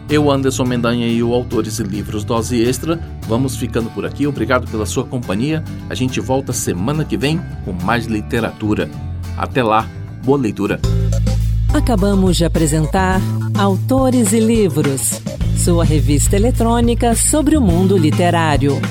Eu, 0.09 0.31
Anderson 0.31 0.65
Mendanha 0.65 1.07
e 1.07 1.21
o 1.21 1.33
Autores 1.33 1.77
e 1.79 1.83
Livros 1.83 2.23
Dose 2.23 2.59
Extra, 2.61 2.99
vamos 3.27 3.55
ficando 3.55 3.91
por 3.91 4.05
aqui. 4.05 4.25
Obrigado 4.25 4.69
pela 4.69 4.85
sua 4.85 5.03
companhia. 5.03 5.63
A 5.87 5.93
gente 5.93 6.19
volta 6.19 6.51
semana 6.51 7.05
que 7.05 7.15
vem 7.15 7.39
com 7.63 7.73
mais 7.73 8.05
literatura. 8.05 8.89
Até 9.37 9.61
lá, 9.61 9.87
boa 10.23 10.37
leitura. 10.37 10.79
Acabamos 11.71 12.37
de 12.37 12.45
apresentar 12.45 13.21
Autores 13.55 14.33
e 14.33 14.39
Livros, 14.39 15.21
sua 15.55 15.85
revista 15.85 16.35
eletrônica 16.35 17.15
sobre 17.15 17.55
o 17.55 17.61
mundo 17.61 17.95
literário. 17.95 18.81